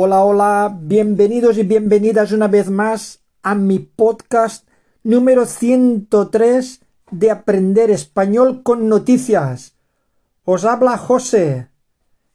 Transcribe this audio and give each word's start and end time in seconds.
Hola, 0.00 0.22
hola, 0.22 0.78
bienvenidos 0.80 1.58
y 1.58 1.64
bienvenidas 1.64 2.30
una 2.30 2.46
vez 2.46 2.70
más 2.70 3.18
a 3.42 3.56
mi 3.56 3.80
podcast 3.80 4.64
número 5.02 5.44
103 5.44 6.82
de 7.10 7.30
Aprender 7.32 7.90
Español 7.90 8.62
con 8.62 8.88
Noticias. 8.88 9.74
Os 10.44 10.64
habla 10.64 10.98
José. 10.98 11.70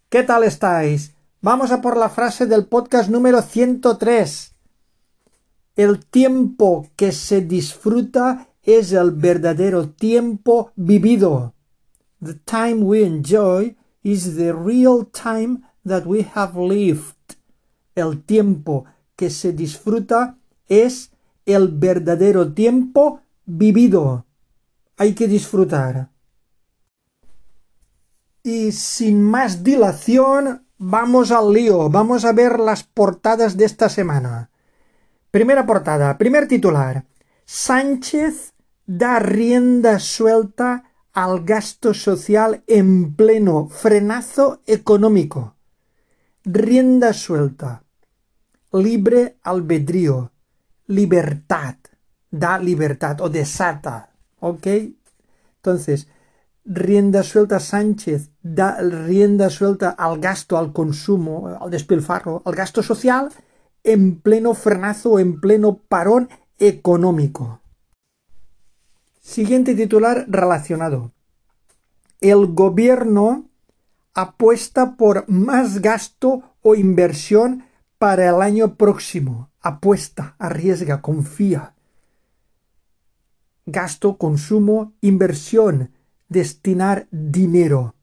¿Qué 0.09 0.23
tal 0.23 0.43
estáis? 0.43 1.13
Vamos 1.39 1.71
a 1.71 1.79
por 1.79 1.95
la 1.95 2.09
frase 2.09 2.47
del 2.47 2.65
podcast 2.65 3.09
número 3.09 3.41
103. 3.41 4.55
El 5.77 6.05
tiempo 6.05 6.89
que 6.97 7.13
se 7.13 7.39
disfruta 7.39 8.49
es 8.61 8.91
el 8.91 9.11
verdadero 9.11 9.87
tiempo 9.87 10.73
vivido. 10.75 11.53
The 12.21 12.33
time 12.33 12.83
we 12.83 13.05
enjoy 13.05 13.77
is 14.03 14.35
the 14.35 14.51
real 14.51 15.05
time 15.05 15.61
that 15.85 16.05
we 16.05 16.27
have 16.35 16.59
lived 16.59 17.22
el 17.95 18.23
tiempo 18.23 18.85
que 19.15 19.29
se 19.29 19.53
disfruta 19.53 20.37
es 20.67 21.11
el 21.45 21.67
verdadero 21.69 22.53
tiempo 22.53 23.21
vivido. 23.45 24.25
Hay 24.97 25.13
que 25.13 25.27
disfrutar. 25.27 26.09
Y 28.43 28.71
sin 28.71 29.21
más 29.21 29.63
dilación, 29.63 30.65
vamos 30.77 31.31
al 31.31 31.53
lío. 31.53 31.89
Vamos 31.89 32.25
a 32.25 32.33
ver 32.33 32.59
las 32.59 32.83
portadas 32.83 33.57
de 33.57 33.65
esta 33.65 33.89
semana. 33.89 34.49
Primera 35.31 35.65
portada, 35.65 36.17
primer 36.17 36.47
titular. 36.47 37.05
Sánchez 37.45 38.53
da 38.85 39.19
rienda 39.19 39.99
suelta 39.99 40.83
al 41.13 41.43
gasto 41.43 41.93
social 41.93 42.63
en 42.67 43.15
pleno 43.15 43.67
frenazo 43.69 44.61
económico. 44.65 45.52
Rienda 46.45 47.13
suelta 47.13 47.83
libre 48.73 49.37
albedrío, 49.43 50.31
libertad, 50.87 51.75
da 52.31 52.57
libertad 52.57 53.21
o 53.21 53.29
desata, 53.29 54.09
¿ok? 54.39 54.67
Entonces, 55.57 56.07
rienda 56.65 57.23
suelta 57.23 57.59
Sánchez, 57.59 58.31
da 58.41 58.81
rienda 58.81 59.49
suelta 59.49 59.91
al 59.91 60.19
gasto, 60.19 60.57
al 60.57 60.73
consumo, 60.73 61.47
al 61.61 61.69
despilfarro, 61.69 62.41
al 62.45 62.55
gasto 62.55 62.81
social 62.81 63.29
en 63.83 64.19
pleno 64.19 64.53
frenazo, 64.53 65.19
en 65.19 65.39
pleno 65.39 65.77
parón 65.87 66.29
económico. 66.57 67.61
Siguiente 69.21 69.75
titular 69.75 70.25
relacionado. 70.27 71.11
El 72.19 72.47
gobierno 72.47 73.49
apuesta 74.13 74.95
por 74.95 75.27
más 75.27 75.81
gasto 75.81 76.43
o 76.61 76.75
inversión 76.75 77.65
para 77.97 78.29
el 78.29 78.41
año 78.41 78.75
próximo. 78.75 79.49
Apuesta, 79.61 80.35
arriesga, 80.37 81.01
confía. 81.01 81.73
Gasto, 83.65 84.17
consumo, 84.17 84.93
inversión, 85.01 85.91
destinar 86.27 87.07
dinero. 87.11 87.95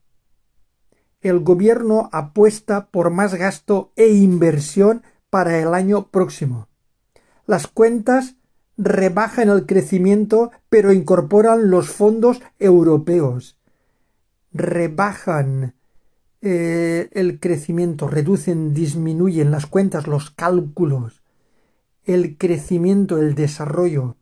El 1.20 1.40
gobierno 1.40 2.08
apuesta 2.12 2.86
por 2.86 3.10
más 3.10 3.34
gasto 3.34 3.92
e 3.94 4.08
inversión 4.08 5.02
para 5.28 5.58
el 5.58 5.74
año 5.74 6.08
próximo. 6.08 6.68
Las 7.46 7.66
cuentas 7.66 8.36
rebajan 8.78 9.50
el 9.50 9.66
crecimiento 9.66 10.50
pero 10.70 10.92
incorporan 10.92 11.70
los 11.70 11.90
fondos 11.90 12.40
europeos. 12.58 13.58
Rebajan 14.52 15.74
eh, 16.42 17.08
el 17.12 17.38
crecimiento, 17.38 18.08
reducen, 18.08 18.72
disminuyen 18.72 19.50
las 19.50 19.66
cuentas, 19.66 20.06
los 20.06 20.30
cálculos, 20.30 21.22
el 22.04 22.38
crecimiento, 22.38 23.18
el 23.18 23.34
desarrollo, 23.34 24.16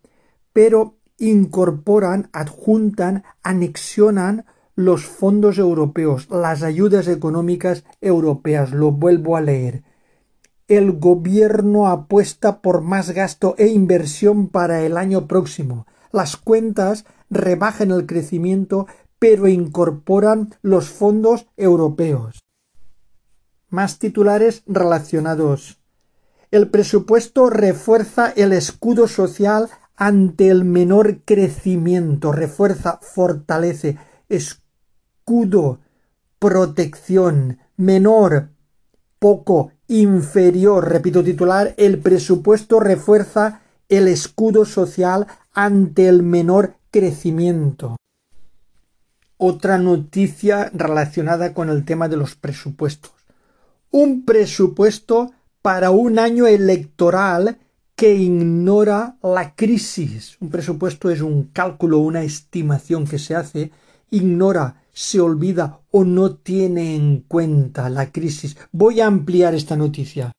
pero 0.52 0.96
incorporan, 1.18 2.28
adjuntan, 2.32 3.24
anexionan 3.42 4.44
los 4.74 5.04
fondos 5.06 5.58
europeos, 5.58 6.28
las 6.30 6.62
ayudas 6.62 7.08
económicas 7.08 7.84
europeas. 8.00 8.72
Lo 8.72 8.92
vuelvo 8.92 9.36
a 9.36 9.40
leer. 9.40 9.82
El 10.68 10.92
gobierno 10.92 11.88
apuesta 11.88 12.60
por 12.60 12.82
más 12.82 13.10
gasto 13.10 13.54
e 13.58 13.66
inversión 13.68 14.48
para 14.48 14.82
el 14.82 14.96
año 14.96 15.26
próximo. 15.26 15.86
Las 16.12 16.36
cuentas 16.36 17.06
rebajan 17.30 17.90
el 17.90 18.06
crecimiento, 18.06 18.86
pero 19.18 19.48
incorporan 19.48 20.54
los 20.62 20.88
fondos 20.88 21.46
europeos. 21.56 22.44
Más 23.68 23.98
titulares 23.98 24.62
relacionados. 24.66 25.78
El 26.50 26.68
presupuesto 26.70 27.50
refuerza 27.50 28.30
el 28.30 28.52
escudo 28.52 29.08
social 29.08 29.68
ante 29.96 30.48
el 30.48 30.64
menor 30.64 31.22
crecimiento, 31.24 32.32
refuerza, 32.32 32.98
fortalece, 33.02 33.98
escudo, 34.28 35.80
protección, 36.38 37.58
menor, 37.76 38.50
poco, 39.18 39.72
inferior, 39.88 40.88
repito 40.88 41.24
titular, 41.24 41.74
el 41.76 41.98
presupuesto 41.98 42.78
refuerza 42.78 43.62
el 43.88 44.06
escudo 44.06 44.64
social 44.64 45.26
ante 45.52 46.08
el 46.08 46.22
menor 46.22 46.76
crecimiento 46.90 47.96
otra 49.38 49.78
noticia 49.78 50.70
relacionada 50.74 51.54
con 51.54 51.70
el 51.70 51.84
tema 51.84 52.08
de 52.08 52.16
los 52.16 52.34
presupuestos. 52.34 53.12
Un 53.90 54.24
presupuesto 54.24 55.32
para 55.62 55.90
un 55.90 56.18
año 56.18 56.46
electoral 56.46 57.58
que 57.94 58.14
ignora 58.14 59.16
la 59.22 59.54
crisis. 59.54 60.36
Un 60.40 60.50
presupuesto 60.50 61.10
es 61.10 61.20
un 61.20 61.44
cálculo, 61.52 61.98
una 61.98 62.22
estimación 62.22 63.06
que 63.06 63.18
se 63.18 63.34
hace, 63.34 63.70
ignora, 64.10 64.82
se 64.92 65.20
olvida 65.20 65.80
o 65.90 66.04
no 66.04 66.34
tiene 66.36 66.94
en 66.94 67.20
cuenta 67.26 67.88
la 67.88 68.12
crisis. 68.12 68.56
Voy 68.72 69.00
a 69.00 69.06
ampliar 69.06 69.54
esta 69.54 69.76
noticia. 69.76 70.32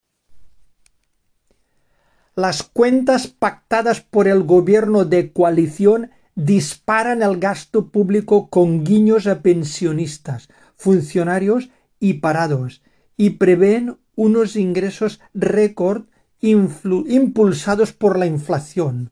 Las 2.35 2.63
cuentas 2.63 3.27
pactadas 3.27 4.01
por 4.01 4.27
el 4.27 4.43
gobierno 4.43 5.03
de 5.03 5.33
coalición 5.33 6.11
disparan 6.39 7.21
el 7.21 7.37
gasto 7.37 7.89
público 7.89 8.49
con 8.49 8.85
guiños 8.85 9.27
a 9.27 9.41
pensionistas, 9.41 10.47
funcionarios 10.75 11.69
y 11.99 12.13
parados, 12.15 12.81
y 13.17 13.29
prevén 13.31 13.97
unos 14.15 14.55
ingresos 14.55 15.19
récord 15.33 16.05
impulsados 16.39 17.91
por 17.91 18.17
la 18.17 18.25
inflación. 18.25 19.11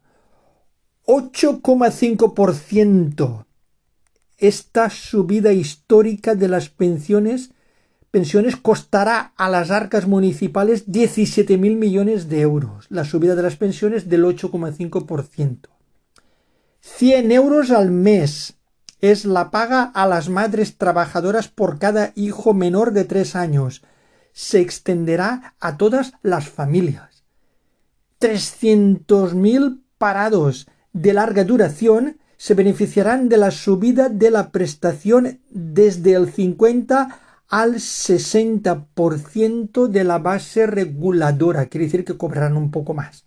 8,5%. 1.05 3.45
Esta 4.37 4.89
subida 4.89 5.51
histórica 5.51 6.33
de 6.35 6.47
las 6.47 6.69
pensiones, 6.69 7.51
pensiones 8.09 8.55
costará 8.55 9.33
a 9.35 9.49
las 9.49 9.69
arcas 9.71 10.07
municipales 10.07 10.87
17.000 10.87 11.75
millones 11.75 12.29
de 12.29 12.39
euros. 12.39 12.85
La 12.89 13.03
subida 13.03 13.35
de 13.35 13.43
las 13.43 13.57
pensiones 13.57 14.07
del 14.07 14.23
8,5%. 14.23 15.67
100 16.95 17.31
euros 17.31 17.69
al 17.69 17.91
mes 17.91 18.55
es 19.01 19.25
la 19.25 19.51
paga 19.51 19.83
a 19.83 20.07
las 20.07 20.29
madres 20.29 20.77
trabajadoras 20.77 21.47
por 21.47 21.77
cada 21.77 22.11
hijo 22.15 22.55
menor 22.55 22.91
de 22.91 23.03
tres 23.03 23.35
años. 23.35 23.83
Se 24.33 24.61
extenderá 24.61 25.53
a 25.59 25.77
todas 25.77 26.13
las 26.23 26.49
familias. 26.49 27.23
300.000 28.19 29.83
parados 29.99 30.67
de 30.93 31.13
larga 31.13 31.43
duración 31.43 32.17
se 32.37 32.55
beneficiarán 32.55 33.29
de 33.29 33.37
la 33.37 33.51
subida 33.51 34.09
de 34.09 34.31
la 34.31 34.51
prestación 34.51 35.39
desde 35.51 36.13
el 36.13 36.31
50 36.31 37.19
al 37.47 37.75
60% 37.75 39.87
de 39.87 40.03
la 40.03 40.17
base 40.17 40.65
reguladora. 40.65 41.67
Quiere 41.67 41.85
decir 41.85 42.05
que 42.05 42.17
cobrarán 42.17 42.57
un 42.57 42.71
poco 42.71 42.95
más. 42.95 43.25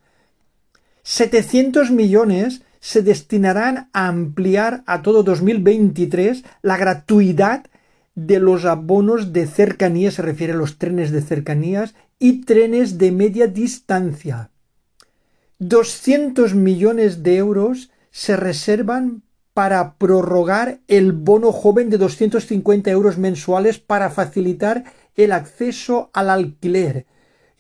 700 1.05 1.93
millones 1.93 2.62
se 2.81 3.03
destinarán 3.03 3.91
a 3.93 4.09
ampliar 4.09 4.82
a 4.87 5.03
todo 5.03 5.23
2023 5.23 6.44
la 6.62 6.77
gratuidad 6.77 7.67
de 8.15 8.41
los 8.41 8.65
abonos 8.65 9.32
de 9.32 9.47
cercanía, 9.47 10.11
se 10.11 10.23
refiere 10.23 10.55
a 10.55 10.56
los 10.56 10.79
trenes 10.79 11.11
de 11.11 11.23
cercanías 11.23 11.94
y 12.19 12.44
trenes 12.44 12.99
de 12.99 13.12
media 13.12 13.47
distancia. 13.47 14.50
200 15.59 16.55
millones 16.55 17.23
de 17.23 17.37
euros 17.37 17.91
se 18.11 18.37
reservan 18.37 19.23
para 19.53 19.94
prorrogar 19.94 20.81
el 20.88 21.12
bono 21.12 21.53
joven 21.53 21.91
de 21.91 21.99
250 21.99 22.91
euros 22.91 23.19
mensuales 23.19 23.79
para 23.79 24.11
facilitar 24.11 24.85
el 25.17 25.33
acceso 25.33 26.11
al 26.15 26.31
alquiler 26.31 27.06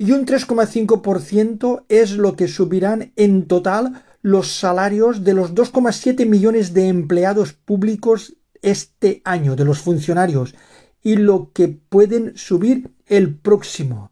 y 0.00 0.12
un 0.12 0.24
3,5% 0.24 1.84
es 1.90 2.12
lo 2.12 2.34
que 2.34 2.48
subirán 2.48 3.12
en 3.16 3.46
total 3.46 4.02
los 4.22 4.52
salarios 4.52 5.24
de 5.24 5.34
los 5.34 5.54
2,7 5.54 6.26
millones 6.26 6.74
de 6.74 6.88
empleados 6.88 7.52
públicos 7.52 8.34
este 8.62 9.22
año, 9.24 9.56
de 9.56 9.64
los 9.64 9.80
funcionarios, 9.80 10.54
y 11.02 11.16
lo 11.16 11.50
que 11.52 11.68
pueden 11.68 12.36
subir 12.36 12.90
el 13.06 13.34
próximo. 13.34 14.10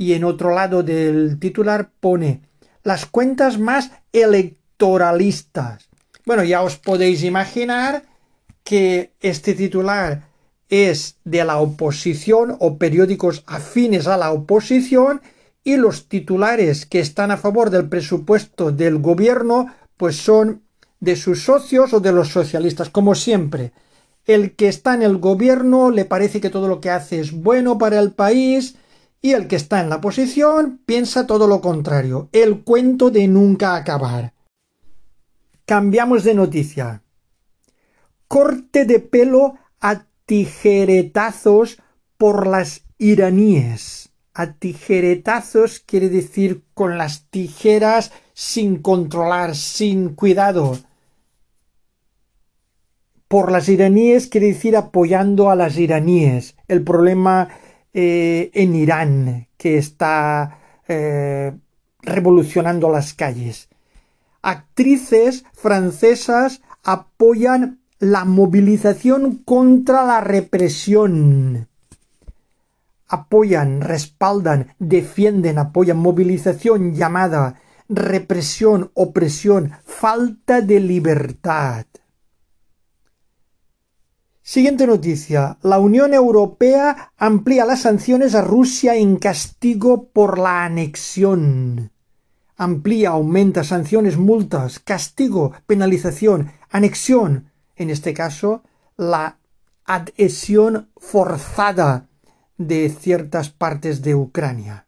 y 0.00 0.14
en 0.14 0.24
otro 0.24 0.54
lado 0.54 0.82
del 0.82 1.38
titular 1.38 1.90
pone 2.00 2.40
las 2.82 3.04
cuentas 3.04 3.58
más 3.58 3.90
electoralistas. 4.14 5.90
Bueno, 6.24 6.42
ya 6.42 6.62
os 6.62 6.78
podéis 6.78 7.22
imaginar 7.22 8.04
que 8.64 9.12
este 9.20 9.52
titular 9.52 10.22
es 10.70 11.16
de 11.24 11.44
la 11.44 11.58
oposición 11.58 12.56
o 12.60 12.78
periódicos 12.78 13.44
afines 13.46 14.06
a 14.06 14.16
la 14.16 14.32
oposición 14.32 15.20
y 15.64 15.76
los 15.76 16.08
titulares 16.08 16.86
que 16.86 17.00
están 17.00 17.30
a 17.30 17.36
favor 17.36 17.70
del 17.70 17.88
presupuesto 17.88 18.72
del 18.72 18.98
gobierno 18.98 19.66
pues 19.96 20.16
son 20.16 20.62
de 21.00 21.16
sus 21.16 21.44
socios 21.44 21.92
o 21.92 22.00
de 22.00 22.12
los 22.12 22.28
socialistas, 22.28 22.90
como 22.90 23.14
siempre. 23.14 23.72
El 24.26 24.54
que 24.54 24.68
está 24.68 24.94
en 24.94 25.02
el 25.02 25.18
gobierno 25.18 25.90
le 25.90 26.04
parece 26.04 26.40
que 26.40 26.50
todo 26.50 26.68
lo 26.68 26.80
que 26.80 26.90
hace 26.90 27.20
es 27.20 27.32
bueno 27.32 27.78
para 27.78 27.98
el 27.98 28.12
país 28.12 28.76
y 29.22 29.32
el 29.32 29.48
que 29.48 29.56
está 29.56 29.80
en 29.80 29.90
la 29.90 29.96
oposición 29.96 30.80
piensa 30.86 31.26
todo 31.26 31.46
lo 31.46 31.60
contrario. 31.60 32.28
El 32.32 32.62
cuento 32.62 33.10
de 33.10 33.28
nunca 33.28 33.76
acabar. 33.76 34.32
Cambiamos 35.66 36.24
de 36.24 36.34
noticia. 36.34 37.02
Corte 38.28 38.84
de 38.84 39.00
pelo 39.00 39.54
a 39.80 40.04
tijeretazos 40.26 41.78
por 42.16 42.46
las 42.46 42.82
iraníes. 42.98 44.09
A 44.40 44.54
tijeretazos 44.54 45.80
quiere 45.80 46.08
decir 46.08 46.62
con 46.72 46.96
las 46.96 47.26
tijeras 47.28 48.10
sin 48.32 48.78
controlar, 48.78 49.54
sin 49.54 50.14
cuidado. 50.14 50.78
Por 53.28 53.52
las 53.52 53.68
iraníes 53.68 54.28
quiere 54.28 54.46
decir 54.46 54.78
apoyando 54.78 55.50
a 55.50 55.56
las 55.56 55.76
iraníes. 55.76 56.56
El 56.68 56.82
problema 56.82 57.50
eh, 57.92 58.50
en 58.54 58.74
Irán 58.76 59.48
que 59.58 59.76
está 59.76 60.58
eh, 60.88 61.52
revolucionando 62.00 62.88
las 62.88 63.12
calles. 63.12 63.68
Actrices 64.40 65.44
francesas 65.52 66.62
apoyan 66.82 67.80
la 67.98 68.24
movilización 68.24 69.36
contra 69.44 70.02
la 70.06 70.22
represión. 70.22 71.68
Apoyan, 73.12 73.80
respaldan, 73.80 74.74
defienden, 74.78 75.58
apoyan 75.58 75.98
movilización 75.98 76.94
llamada 76.94 77.60
represión, 77.88 78.92
opresión, 78.94 79.72
falta 79.84 80.60
de 80.60 80.78
libertad. 80.78 81.86
Siguiente 84.42 84.86
noticia. 84.86 85.58
La 85.62 85.80
Unión 85.80 86.14
Europea 86.14 87.12
amplía 87.16 87.64
las 87.64 87.82
sanciones 87.82 88.36
a 88.36 88.42
Rusia 88.42 88.94
en 88.94 89.16
castigo 89.16 90.08
por 90.08 90.38
la 90.38 90.64
anexión. 90.64 91.90
Amplía, 92.56 93.10
aumenta 93.10 93.64
sanciones, 93.64 94.16
multas, 94.18 94.78
castigo, 94.78 95.52
penalización, 95.66 96.52
anexión, 96.70 97.50
en 97.74 97.90
este 97.90 98.14
caso, 98.14 98.62
la 98.96 99.38
adhesión 99.84 100.90
forzada 100.96 102.09
de 102.60 102.90
ciertas 102.90 103.48
partes 103.48 104.02
de 104.02 104.14
Ucrania. 104.14 104.86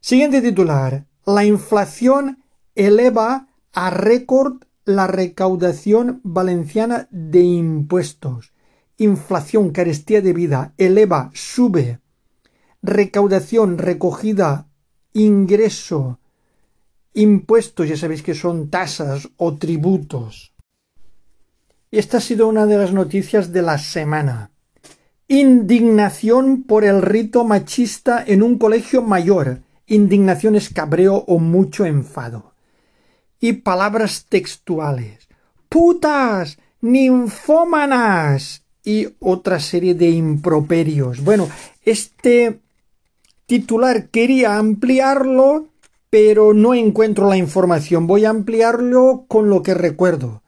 Siguiente 0.00 0.42
titular. 0.42 1.06
La 1.24 1.46
inflación 1.46 2.44
eleva 2.74 3.48
a 3.72 3.88
récord 3.88 4.62
la 4.84 5.06
recaudación 5.06 6.20
valenciana 6.22 7.08
de 7.10 7.40
impuestos. 7.40 8.52
Inflación, 8.98 9.70
carestía 9.70 10.20
de 10.20 10.34
vida, 10.34 10.74
eleva, 10.76 11.30
sube. 11.32 12.00
Recaudación, 12.82 13.78
recogida, 13.78 14.68
ingreso, 15.14 16.20
impuestos, 17.14 17.88
ya 17.88 17.96
sabéis 17.96 18.22
que 18.22 18.34
son 18.34 18.68
tasas 18.68 19.30
o 19.38 19.56
tributos. 19.56 20.54
Esta 21.90 22.18
ha 22.18 22.20
sido 22.20 22.46
una 22.46 22.66
de 22.66 22.76
las 22.76 22.92
noticias 22.92 23.52
de 23.52 23.62
la 23.62 23.78
semana. 23.78 24.50
Indignación 25.28 26.62
por 26.62 26.84
el 26.84 27.02
rito 27.02 27.42
machista 27.42 28.22
en 28.24 28.44
un 28.44 28.58
colegio 28.58 29.02
mayor. 29.02 29.60
Indignación 29.88 30.54
es 30.54 30.68
cabreo 30.68 31.24
o 31.26 31.38
mucho 31.40 31.84
enfado. 31.84 32.52
Y 33.40 33.54
palabras 33.54 34.26
textuales. 34.28 35.26
putas, 35.68 36.58
ninfómanas 36.80 38.62
y 38.84 39.08
otra 39.18 39.58
serie 39.58 39.94
de 39.94 40.10
improperios. 40.10 41.22
Bueno, 41.22 41.48
este 41.84 42.60
titular 43.46 44.08
quería 44.08 44.56
ampliarlo, 44.56 45.68
pero 46.08 46.54
no 46.54 46.72
encuentro 46.72 47.28
la 47.28 47.36
información. 47.36 48.06
Voy 48.06 48.24
a 48.24 48.30
ampliarlo 48.30 49.24
con 49.26 49.50
lo 49.50 49.62
que 49.64 49.74
recuerdo. 49.74 50.42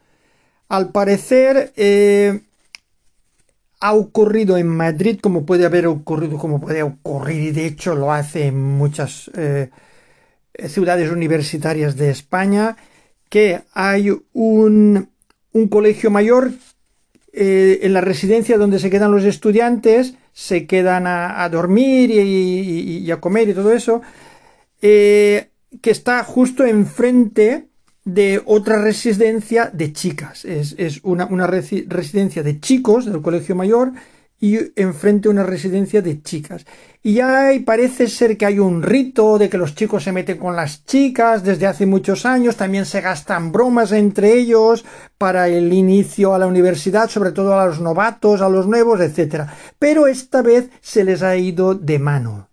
Al 0.68 0.92
parecer 0.92 1.72
eh, 1.76 2.42
ha 3.80 3.94
ocurrido 3.94 4.56
en 4.56 4.68
Madrid 4.68 5.18
como 5.20 5.46
puede 5.46 5.64
haber 5.64 5.86
ocurrido, 5.86 6.38
como 6.38 6.60
puede 6.60 6.82
ocurrir 6.82 7.42
y 7.42 7.50
de 7.52 7.66
hecho 7.66 7.94
lo 7.94 8.12
hace 8.12 8.46
en 8.46 8.60
muchas 8.60 9.30
eh, 9.36 9.70
ciudades 10.66 11.10
universitarias 11.10 11.96
de 11.96 12.10
España, 12.10 12.76
que 13.28 13.62
hay 13.72 14.10
un, 14.32 15.08
un 15.52 15.68
colegio 15.68 16.10
mayor 16.10 16.50
eh, 17.32 17.80
en 17.82 17.92
la 17.92 18.00
residencia 18.00 18.58
donde 18.58 18.80
se 18.80 18.90
quedan 18.90 19.12
los 19.12 19.24
estudiantes, 19.24 20.14
se 20.32 20.66
quedan 20.66 21.06
a, 21.06 21.48
dormir 21.48 22.10
y, 22.10 23.10
a 23.10 23.20
comer 23.20 23.48
y 23.48 23.54
todo 23.54 23.72
eso, 23.72 24.02
que 24.80 25.50
está 25.82 26.22
justo 26.22 26.64
enfrente 26.64 27.67
de 28.08 28.40
otra 28.46 28.80
residencia 28.80 29.70
de 29.70 29.92
chicas. 29.92 30.46
Es, 30.46 31.00
una, 31.02 31.46
residencia 31.46 32.42
de 32.42 32.58
chicos 32.58 33.04
del 33.04 33.20
colegio 33.20 33.54
mayor 33.54 33.92
y 34.40 34.56
enfrente 34.80 35.28
una 35.28 35.42
residencia 35.42 36.00
de 36.00 36.22
chicas. 36.22 36.64
Y 37.02 37.20
ahí 37.20 37.58
parece 37.60 38.08
ser 38.08 38.38
que 38.38 38.46
hay 38.46 38.60
un 38.60 38.82
rito 38.82 39.36
de 39.36 39.50
que 39.50 39.58
los 39.58 39.74
chicos 39.74 40.04
se 40.04 40.12
meten 40.12 40.38
con 40.38 40.56
las 40.56 40.86
chicas 40.86 41.44
desde 41.44 41.66
hace 41.66 41.84
muchos 41.84 42.24
años, 42.24 42.56
también 42.56 42.86
se 42.86 43.02
gastan 43.02 43.52
bromas 43.52 43.92
entre 43.92 44.32
ellos 44.32 44.86
para 45.18 45.48
el 45.48 45.70
inicio 45.72 46.34
a 46.34 46.38
la 46.38 46.46
universidad, 46.46 47.10
sobre 47.10 47.32
todo 47.32 47.58
a 47.58 47.66
los 47.66 47.80
novatos, 47.80 48.40
a 48.40 48.48
los 48.48 48.66
nuevos, 48.66 49.00
etc. 49.00 49.44
Pero 49.78 50.06
esta 50.06 50.40
vez 50.40 50.70
se 50.80 51.04
les 51.04 51.22
ha 51.22 51.36
ido 51.36 51.74
de 51.74 51.98
mano. 51.98 52.47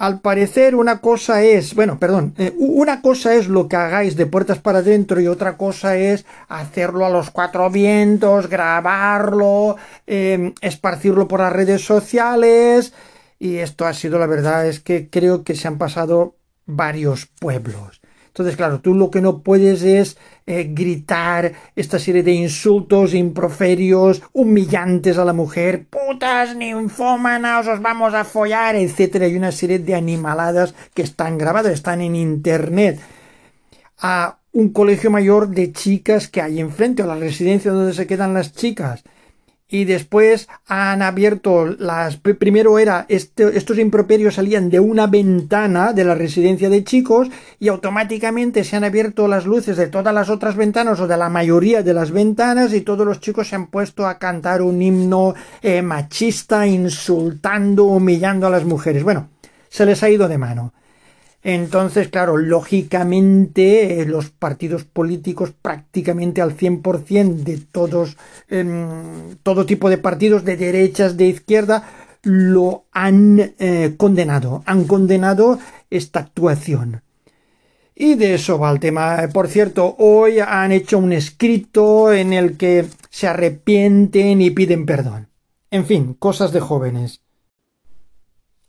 Al 0.00 0.22
parecer 0.22 0.76
una 0.76 1.02
cosa 1.02 1.42
es, 1.42 1.74
bueno, 1.74 1.98
perdón, 1.98 2.32
eh, 2.38 2.54
una 2.56 3.02
cosa 3.02 3.34
es 3.34 3.48
lo 3.48 3.68
que 3.68 3.76
hagáis 3.76 4.16
de 4.16 4.24
puertas 4.24 4.58
para 4.58 4.78
adentro 4.78 5.20
y 5.20 5.26
otra 5.26 5.58
cosa 5.58 5.98
es 5.98 6.24
hacerlo 6.48 7.04
a 7.04 7.10
los 7.10 7.30
cuatro 7.30 7.68
vientos, 7.68 8.48
grabarlo, 8.48 9.76
em, 10.06 10.54
esparcirlo 10.62 11.28
por 11.28 11.40
las 11.40 11.52
redes 11.52 11.84
sociales 11.84 12.94
y 13.38 13.56
esto 13.56 13.84
ha 13.84 13.92
sido 13.92 14.18
la 14.18 14.24
verdad 14.26 14.66
es 14.66 14.80
que 14.80 15.10
creo 15.10 15.44
que 15.44 15.54
se 15.54 15.68
han 15.68 15.76
pasado 15.76 16.34
varios 16.64 17.26
pueblos. 17.26 17.99
Entonces, 18.30 18.56
claro, 18.56 18.80
tú 18.80 18.94
lo 18.94 19.10
que 19.10 19.20
no 19.20 19.40
puedes 19.40 19.82
es 19.82 20.16
eh, 20.46 20.70
gritar 20.72 21.52
esta 21.74 21.98
serie 21.98 22.22
de 22.22 22.32
insultos, 22.32 23.12
improferios, 23.12 24.22
humillantes 24.32 25.18
a 25.18 25.24
la 25.24 25.32
mujer, 25.32 25.86
putas, 25.90 26.54
ninfómanas, 26.54 27.66
os 27.66 27.82
vamos 27.82 28.14
a 28.14 28.24
follar, 28.24 28.76
etcétera, 28.76 29.26
y 29.26 29.34
una 29.34 29.50
serie 29.50 29.80
de 29.80 29.96
animaladas 29.96 30.74
que 30.94 31.02
están 31.02 31.38
grabadas, 31.38 31.72
están 31.72 32.02
en 32.02 32.14
internet. 32.14 33.00
A 33.98 34.38
un 34.52 34.68
colegio 34.68 35.10
mayor 35.10 35.48
de 35.48 35.72
chicas 35.72 36.28
que 36.28 36.40
hay 36.40 36.60
enfrente, 36.60 37.02
o 37.02 37.06
la 37.06 37.16
residencia 37.16 37.72
donde 37.72 37.94
se 37.94 38.06
quedan 38.06 38.32
las 38.32 38.52
chicas 38.52 39.02
y 39.70 39.84
después 39.84 40.48
han 40.66 41.00
abierto 41.00 41.66
las 41.66 42.16
primero 42.16 42.78
era 42.78 43.06
este, 43.08 43.56
estos 43.56 43.78
improperios 43.78 44.34
salían 44.34 44.68
de 44.68 44.80
una 44.80 45.06
ventana 45.06 45.92
de 45.92 46.04
la 46.04 46.14
residencia 46.14 46.68
de 46.68 46.84
chicos 46.84 47.28
y 47.58 47.68
automáticamente 47.68 48.64
se 48.64 48.76
han 48.76 48.84
abierto 48.84 49.28
las 49.28 49.46
luces 49.46 49.76
de 49.76 49.86
todas 49.86 50.12
las 50.12 50.28
otras 50.28 50.56
ventanas 50.56 51.00
o 51.00 51.06
de 51.06 51.16
la 51.16 51.28
mayoría 51.28 51.82
de 51.82 51.94
las 51.94 52.10
ventanas 52.10 52.74
y 52.74 52.80
todos 52.80 53.06
los 53.06 53.20
chicos 53.20 53.48
se 53.48 53.56
han 53.56 53.68
puesto 53.68 54.06
a 54.06 54.18
cantar 54.18 54.60
un 54.62 54.82
himno 54.82 55.34
eh, 55.62 55.82
machista 55.82 56.66
insultando 56.66 57.84
humillando 57.84 58.46
a 58.46 58.50
las 58.50 58.64
mujeres. 58.64 59.04
Bueno 59.04 59.28
se 59.70 59.86
les 59.86 60.02
ha 60.02 60.10
ido 60.10 60.28
de 60.28 60.36
mano 60.36 60.74
entonces, 61.42 62.08
claro, 62.08 62.36
lógicamente 62.36 64.00
eh, 64.00 64.06
los 64.06 64.28
partidos 64.28 64.84
políticos 64.84 65.52
prácticamente 65.62 66.42
al 66.42 66.54
100% 66.54 67.44
de 67.44 67.58
todos, 67.58 68.16
em, 68.48 69.36
todo 69.42 69.64
tipo 69.64 69.88
de 69.88 69.98
partidos 69.98 70.44
de 70.44 70.56
derechas, 70.56 71.16
de 71.16 71.28
izquierda, 71.28 71.88
lo 72.22 72.84
han 72.92 73.54
eh, 73.58 73.94
condenado, 73.96 74.62
han 74.66 74.84
condenado 74.84 75.58
esta 75.88 76.20
actuación. 76.20 77.02
Y 77.94 78.14
de 78.14 78.34
eso 78.34 78.58
va 78.58 78.70
el 78.70 78.80
tema. 78.80 79.28
Por 79.32 79.48
cierto, 79.48 79.94
hoy 79.98 80.40
han 80.40 80.72
hecho 80.72 80.98
un 80.98 81.12
escrito 81.12 82.12
en 82.12 82.32
el 82.32 82.56
que 82.56 82.86
se 83.10 83.28
arrepienten 83.28 84.40
y 84.42 84.50
piden 84.50 84.86
perdón. 84.86 85.28
En 85.70 85.86
fin, 85.86 86.14
cosas 86.14 86.52
de 86.52 86.60
jóvenes. 86.60 87.20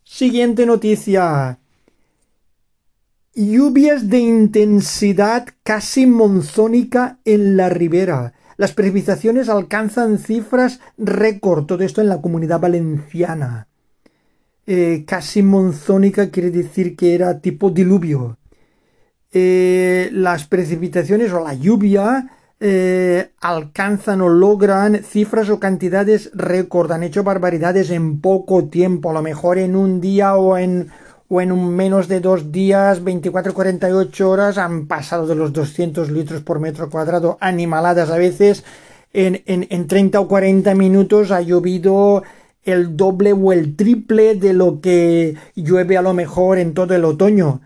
Siguiente 0.03 0.65
noticia. 0.65 1.60
Lluvias 3.33 4.09
de 4.09 4.19
intensidad 4.19 5.47
casi 5.63 6.05
monzónica 6.05 7.19
en 7.23 7.55
la 7.55 7.69
ribera. 7.69 8.33
Las 8.57 8.73
precipitaciones 8.73 9.47
alcanzan 9.47 10.17
cifras 10.17 10.81
récord, 10.97 11.65
todo 11.65 11.81
esto 11.83 12.01
en 12.01 12.09
la 12.09 12.21
comunidad 12.21 12.59
valenciana. 12.59 13.67
Eh, 14.67 15.05
casi 15.07 15.43
monzónica 15.43 16.29
quiere 16.29 16.51
decir 16.51 16.97
que 16.97 17.15
era 17.15 17.39
tipo 17.39 17.69
diluvio. 17.69 18.37
Eh, 19.31 20.09
las 20.11 20.45
precipitaciones 20.45 21.31
o 21.31 21.41
la 21.41 21.53
lluvia 21.53 22.29
eh, 22.59 23.31
alcanzan 23.39 24.19
o 24.19 24.27
logran 24.27 25.03
cifras 25.03 25.49
o 25.49 25.57
cantidades 25.57 26.31
récord, 26.33 26.91
han 26.91 27.03
hecho 27.03 27.23
barbaridades 27.23 27.91
en 27.91 28.19
poco 28.19 28.65
tiempo, 28.65 29.09
a 29.09 29.13
lo 29.13 29.21
mejor 29.21 29.57
en 29.57 29.77
un 29.77 30.01
día 30.01 30.35
o 30.35 30.57
en 30.57 30.91
o 31.33 31.39
en 31.39 31.53
un 31.53 31.73
menos 31.73 32.09
de 32.09 32.19
dos 32.19 32.51
días, 32.51 33.05
24 33.05 33.53
48 33.53 34.29
horas, 34.29 34.57
han 34.57 34.85
pasado 34.85 35.25
de 35.25 35.35
los 35.35 35.53
200 35.53 36.11
litros 36.11 36.41
por 36.41 36.59
metro 36.59 36.89
cuadrado, 36.89 37.37
animaladas 37.39 38.09
a 38.09 38.17
veces, 38.17 38.65
en, 39.13 39.41
en, 39.45 39.65
en 39.69 39.87
30 39.87 40.19
o 40.19 40.27
40 40.27 40.75
minutos 40.75 41.31
ha 41.31 41.39
llovido 41.39 42.23
el 42.63 42.97
doble 42.97 43.31
o 43.31 43.53
el 43.53 43.77
triple 43.77 44.35
de 44.35 44.51
lo 44.51 44.81
que 44.81 45.35
llueve 45.55 45.95
a 45.95 46.01
lo 46.01 46.13
mejor 46.13 46.57
en 46.57 46.73
todo 46.73 46.93
el 46.95 47.05
otoño. 47.05 47.61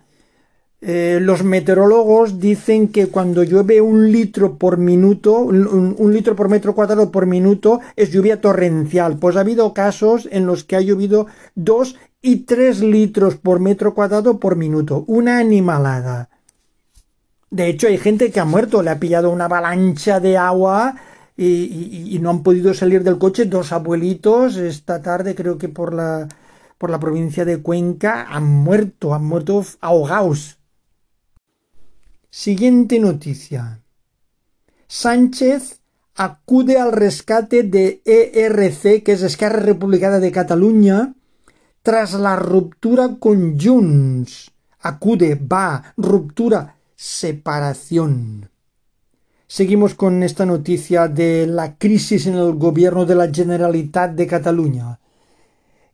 Eh, 0.88 1.18
los 1.20 1.44
meteorólogos 1.44 2.40
dicen 2.40 2.90
que 2.90 3.08
cuando 3.08 3.42
llueve 3.42 3.82
un 3.82 4.12
litro 4.12 4.60
por 4.60 4.78
minuto, 4.78 5.40
un, 5.40 6.14
litro 6.14 6.36
por 6.36 6.48
metro 6.48 6.76
cuadrado 6.76 7.12
por 7.12 7.26
minuto, 7.26 7.80
es 7.96 8.12
lluvia 8.12 8.40
torrencial. 8.40 9.18
Pues 9.18 9.36
ha 9.36 9.40
habido 9.40 9.74
casos 9.74 10.30
en 10.32 10.46
los 10.46 10.64
que 10.64 10.76
ha 10.76 10.82
llovido 10.82 11.26
dos 11.56 11.96
y 12.26 12.38
tres 12.38 12.80
litros 12.80 13.36
por 13.36 13.60
metro 13.60 13.94
cuadrado 13.94 14.40
por 14.40 14.56
minuto. 14.56 15.04
Una 15.06 15.38
animalada. 15.38 16.30
De 17.52 17.68
hecho, 17.68 17.88
hay 17.88 18.00
gente 18.00 18.32
que 18.32 18.40
ha 18.40 18.46
muerto, 18.46 18.82
le 18.82 18.90
ha 18.90 19.00
pillado 19.00 19.30
una 19.30 19.46
avalancha 19.46 20.20
de 20.20 20.36
agua 20.36 20.96
y, 21.38 22.16
y, 22.16 22.18
no 22.20 22.32
han 22.32 22.42
podido 22.42 22.74
salir 22.74 23.04
del 23.04 23.20
coche. 23.20 23.46
Dos 23.46 23.72
abuelitos, 23.72 24.58
esta 24.58 25.04
tarde 25.04 25.36
creo 25.36 25.60
que 25.60 25.70
por 25.70 25.94
la, 25.94 26.28
por 26.80 26.90
la 26.90 27.00
provincia 27.00 27.46
de 27.46 27.62
Cuenca, 27.62 28.26
han 28.28 28.46
muerto, 28.46 29.14
han 29.14 29.24
muerto 29.24 29.64
ahogados. 29.80 30.58
Siguiente 32.32 33.00
noticia. 33.00 33.82
Sánchez 34.88 35.80
acude 36.16 36.80
al 36.80 36.92
rescate 36.92 37.62
de 37.62 38.02
ERC, 38.04 39.04
que 39.04 39.12
es 39.12 39.22
Esquerra 39.22 39.60
Republicana 39.60 40.20
de 40.20 40.32
Cataluña, 40.32 41.14
tras 41.86 42.16
la 42.16 42.36
ruptura 42.36 43.18
con 43.20 43.60
Junts. 43.60 44.52
Acude, 44.80 45.36
va, 45.36 45.94
ruptura, 45.96 46.78
separación. 46.96 48.50
Seguimos 49.46 49.94
con 49.94 50.24
esta 50.24 50.48
noticia 50.48 51.08
de 51.08 51.46
la 51.46 51.76
crisis 51.78 52.26
en 52.26 52.34
el 52.34 52.56
gobierno 52.56 53.06
de 53.06 53.14
la 53.14 53.32
Generalitat 53.32 54.14
de 54.14 54.26
Cataluña. 54.26 55.00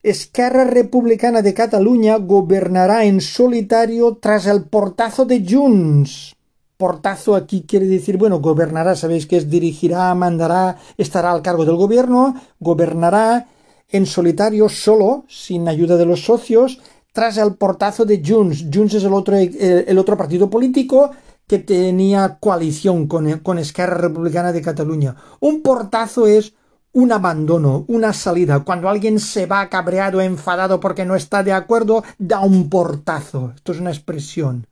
Esquerra 0.02 0.64
Republicana 0.64 1.42
de 1.42 1.54
Cataluña 1.54 2.16
gobernará 2.20 3.04
en 3.04 3.20
solitario 3.20 4.16
tras 4.16 4.46
el 4.46 4.64
portazo 4.64 5.26
de 5.26 5.46
Junts. 5.46 6.38
Portazo 6.78 7.36
aquí 7.36 7.66
quiere 7.68 7.86
decir, 7.86 8.16
bueno, 8.16 8.40
gobernará, 8.40 8.96
sabéis 8.96 9.28
que 9.28 9.36
es 9.36 9.50
dirigirá, 9.50 10.16
mandará, 10.16 10.78
estará 10.98 11.34
al 11.34 11.42
cargo 11.42 11.66
del 11.66 11.76
gobierno, 11.76 12.34
gobernará 12.62 13.48
en 13.92 14.06
solitario 14.06 14.70
solo, 14.70 15.26
sin 15.28 15.68
ayuda 15.68 15.98
de 15.98 16.06
los 16.06 16.24
socios, 16.24 16.80
tras 17.14 17.38
el 17.38 17.56
portazo 17.56 18.06
de 18.06 18.22
Junts. 18.26 18.66
Junts 18.74 18.96
es 18.96 19.04
el 19.04 19.14
otro, 19.14 19.36
el, 19.38 19.98
otro 19.98 20.18
partido 20.18 20.50
político 20.50 21.12
que 21.46 21.60
tenía 21.60 22.38
coalición 22.40 23.08
con, 23.08 23.40
con 23.40 23.60
Esquerra 23.60 23.98
Republicana 23.98 24.54
de 24.54 24.62
Cataluña. 24.62 25.16
Un 25.42 25.62
portazo 25.62 26.26
es 26.26 26.54
un 26.94 27.12
abandono, 27.12 27.86
una 27.88 28.14
salida. 28.14 28.62
Cuando 28.62 28.88
alguien 28.88 29.20
se 29.20 29.46
va 29.46 29.70
cabreado, 29.70 30.22
enfadado 30.22 30.80
porque 30.80 31.06
no 31.06 31.16
está 31.16 31.44
de 31.44 31.52
acuerdo, 31.52 32.04
da 32.18 32.40
un 32.40 32.70
portazo. 32.70 33.52
Esto 33.56 33.74
es 33.74 33.80
una 33.80 33.92
expresión. 33.92 34.68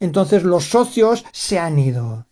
Entonces 0.00 0.42
los 0.42 0.64
socios 0.64 1.24
se 1.32 1.58
han 1.58 1.78
ido. 1.78 2.26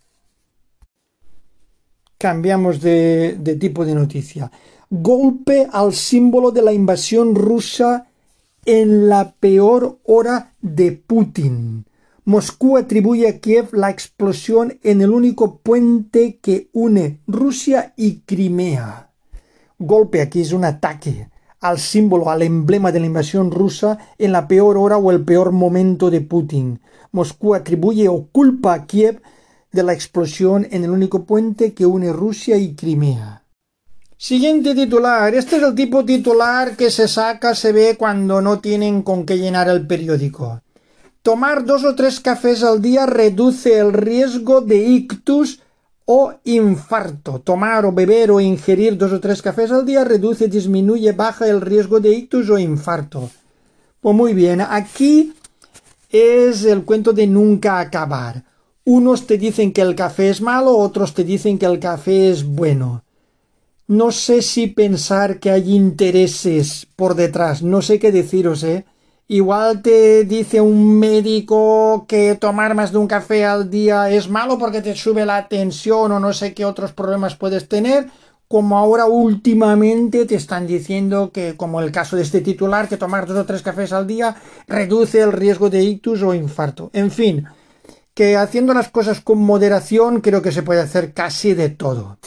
Cambiamos 2.16 2.80
de 2.80 3.56
tipo 3.60 3.84
de 3.84 3.94
noticia. 3.94 4.50
Golpe 4.94 5.70
al 5.72 5.94
símbolo 5.94 6.50
de 6.50 6.60
la 6.60 6.74
invasión 6.74 7.34
rusa 7.34 8.08
en 8.66 9.08
la 9.08 9.32
peor 9.32 10.00
hora 10.04 10.52
de 10.60 10.92
Putin. 10.92 11.86
Moscú 12.26 12.76
atribuye 12.76 13.26
a 13.26 13.38
Kiev 13.38 13.72
la 13.72 13.88
explosión 13.88 14.78
en 14.82 15.00
el 15.00 15.08
único 15.08 15.56
puente 15.60 16.36
que 16.42 16.68
une 16.74 17.20
Rusia 17.26 17.94
y 17.96 18.18
Crimea. 18.26 19.08
Golpe 19.78 20.20
aquí 20.20 20.42
es 20.42 20.52
un 20.52 20.66
ataque 20.66 21.30
al 21.60 21.78
símbolo, 21.78 22.28
al 22.28 22.42
emblema 22.42 22.92
de 22.92 23.00
la 23.00 23.06
invasión 23.06 23.50
rusa 23.50 23.96
en 24.18 24.30
la 24.30 24.46
peor 24.46 24.76
hora 24.76 24.98
o 24.98 25.10
el 25.10 25.24
peor 25.24 25.52
momento 25.52 26.10
de 26.10 26.20
Putin. 26.20 26.80
Moscú 27.12 27.54
atribuye 27.54 28.10
o 28.10 28.26
culpa 28.30 28.74
a 28.74 28.84
Kiev 28.84 29.22
de 29.72 29.84
la 29.84 29.94
explosión 29.94 30.66
en 30.70 30.84
el 30.84 30.90
único 30.90 31.24
puente 31.24 31.72
que 31.72 31.86
une 31.86 32.12
Rusia 32.12 32.58
y 32.58 32.74
Crimea. 32.74 33.41
Siguiente 34.22 34.76
titular. 34.76 35.34
Este 35.34 35.56
es 35.56 35.64
el 35.64 35.74
tipo 35.74 36.04
titular 36.04 36.76
que 36.76 36.92
se 36.92 37.08
saca, 37.08 37.56
se 37.56 37.72
ve 37.72 37.96
cuando 37.98 38.40
no 38.40 38.60
tienen 38.60 39.02
con 39.02 39.26
qué 39.26 39.36
llenar 39.36 39.68
el 39.68 39.84
periódico. 39.84 40.60
Tomar 41.22 41.64
dos 41.64 41.82
o 41.82 41.96
tres 41.96 42.20
cafés 42.20 42.62
al 42.62 42.80
día 42.80 43.04
reduce 43.04 43.76
el 43.76 43.92
riesgo 43.92 44.60
de 44.60 44.76
ictus 44.76 45.60
o 46.04 46.34
infarto. 46.44 47.40
Tomar 47.40 47.84
o 47.84 47.90
beber 47.90 48.30
o 48.30 48.40
ingerir 48.40 48.96
dos 48.96 49.10
o 49.10 49.18
tres 49.18 49.42
cafés 49.42 49.72
al 49.72 49.84
día 49.84 50.04
reduce, 50.04 50.46
disminuye, 50.46 51.10
baja 51.10 51.48
el 51.48 51.60
riesgo 51.60 51.98
de 51.98 52.10
ictus 52.10 52.48
o 52.48 52.60
infarto. 52.60 53.28
Pues 54.00 54.14
muy 54.14 54.34
bien, 54.34 54.60
aquí 54.60 55.34
es 56.10 56.64
el 56.64 56.84
cuento 56.84 57.12
de 57.12 57.26
nunca 57.26 57.80
acabar. 57.80 58.44
Unos 58.84 59.26
te 59.26 59.36
dicen 59.36 59.72
que 59.72 59.80
el 59.80 59.96
café 59.96 60.30
es 60.30 60.40
malo, 60.40 60.78
otros 60.78 61.12
te 61.12 61.24
dicen 61.24 61.58
que 61.58 61.66
el 61.66 61.80
café 61.80 62.30
es 62.30 62.44
bueno. 62.44 63.02
No 63.88 64.10
sé 64.12 64.42
si 64.42 64.68
pensar 64.68 65.38
que 65.40 65.50
hay 65.50 65.74
intereses 65.74 66.86
por 66.96 67.14
detrás, 67.14 67.62
no 67.62 67.82
sé 67.82 67.98
qué 67.98 68.12
deciros, 68.12 68.62
¿eh? 68.64 68.84
Igual 69.28 69.82
te 69.82 70.24
dice 70.24 70.60
un 70.60 70.98
médico 70.98 72.04
que 72.06 72.34
tomar 72.34 72.74
más 72.74 72.92
de 72.92 72.98
un 72.98 73.06
café 73.06 73.44
al 73.44 73.70
día 73.70 74.10
es 74.10 74.28
malo 74.28 74.58
porque 74.58 74.82
te 74.82 74.94
sube 74.94 75.24
la 75.24 75.48
tensión 75.48 76.12
o 76.12 76.20
no 76.20 76.32
sé 76.32 76.54
qué 76.54 76.64
otros 76.64 76.92
problemas 76.92 77.36
puedes 77.36 77.68
tener, 77.68 78.08
como 78.46 78.76
ahora 78.76 79.06
últimamente 79.06 80.26
te 80.26 80.34
están 80.34 80.66
diciendo 80.66 81.32
que, 81.32 81.56
como 81.56 81.80
el 81.80 81.90
caso 81.90 82.16
de 82.16 82.22
este 82.22 82.42
titular, 82.42 82.88
que 82.88 82.98
tomar 82.98 83.26
dos 83.26 83.38
o 83.38 83.46
tres 83.46 83.62
cafés 83.62 83.92
al 83.94 84.06
día 84.06 84.36
reduce 84.68 85.20
el 85.20 85.32
riesgo 85.32 85.70
de 85.70 85.82
ictus 85.82 86.22
o 86.22 86.34
infarto. 86.34 86.90
En 86.92 87.10
fin, 87.10 87.46
que 88.14 88.36
haciendo 88.36 88.74
las 88.74 88.90
cosas 88.90 89.20
con 89.20 89.38
moderación 89.38 90.20
creo 90.20 90.42
que 90.42 90.52
se 90.52 90.62
puede 90.62 90.82
hacer 90.82 91.14
casi 91.14 91.54
de 91.54 91.70
todo. 91.70 92.18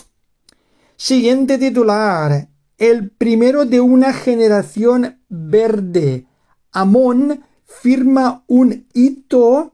Siguiente 0.97 1.57
titular. 1.57 2.47
El 2.77 3.09
primero 3.09 3.65
de 3.65 3.81
una 3.81 4.13
generación 4.13 5.19
verde. 5.27 6.25
Amón 6.71 7.43
firma 7.65 8.45
un 8.47 8.87
hito 8.93 9.73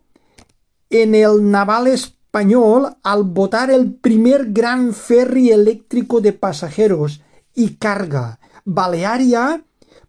en 0.89 1.13
el 1.13 1.51
naval 1.51 1.87
español 1.87 2.97
al 3.03 3.23
votar 3.23 3.69
el 3.69 3.93
primer 3.93 4.51
gran 4.51 4.93
ferry 4.93 5.51
eléctrico 5.51 6.21
de 6.21 6.33
pasajeros 6.33 7.21
y 7.53 7.75
carga. 7.75 8.39
Balearia 8.65 9.63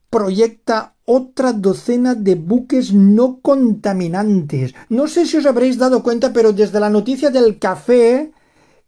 proyecta 0.08 0.94
otra 1.04 1.52
docena 1.52 2.14
de 2.14 2.36
buques 2.36 2.94
no 2.94 3.40
contaminantes. 3.40 4.74
No 4.88 5.08
sé 5.08 5.26
si 5.26 5.36
os 5.36 5.44
habréis 5.44 5.76
dado 5.76 6.02
cuenta, 6.02 6.32
pero 6.32 6.54
desde 6.54 6.80
la 6.80 6.88
noticia 6.88 7.28
del 7.28 7.58
café 7.58 8.32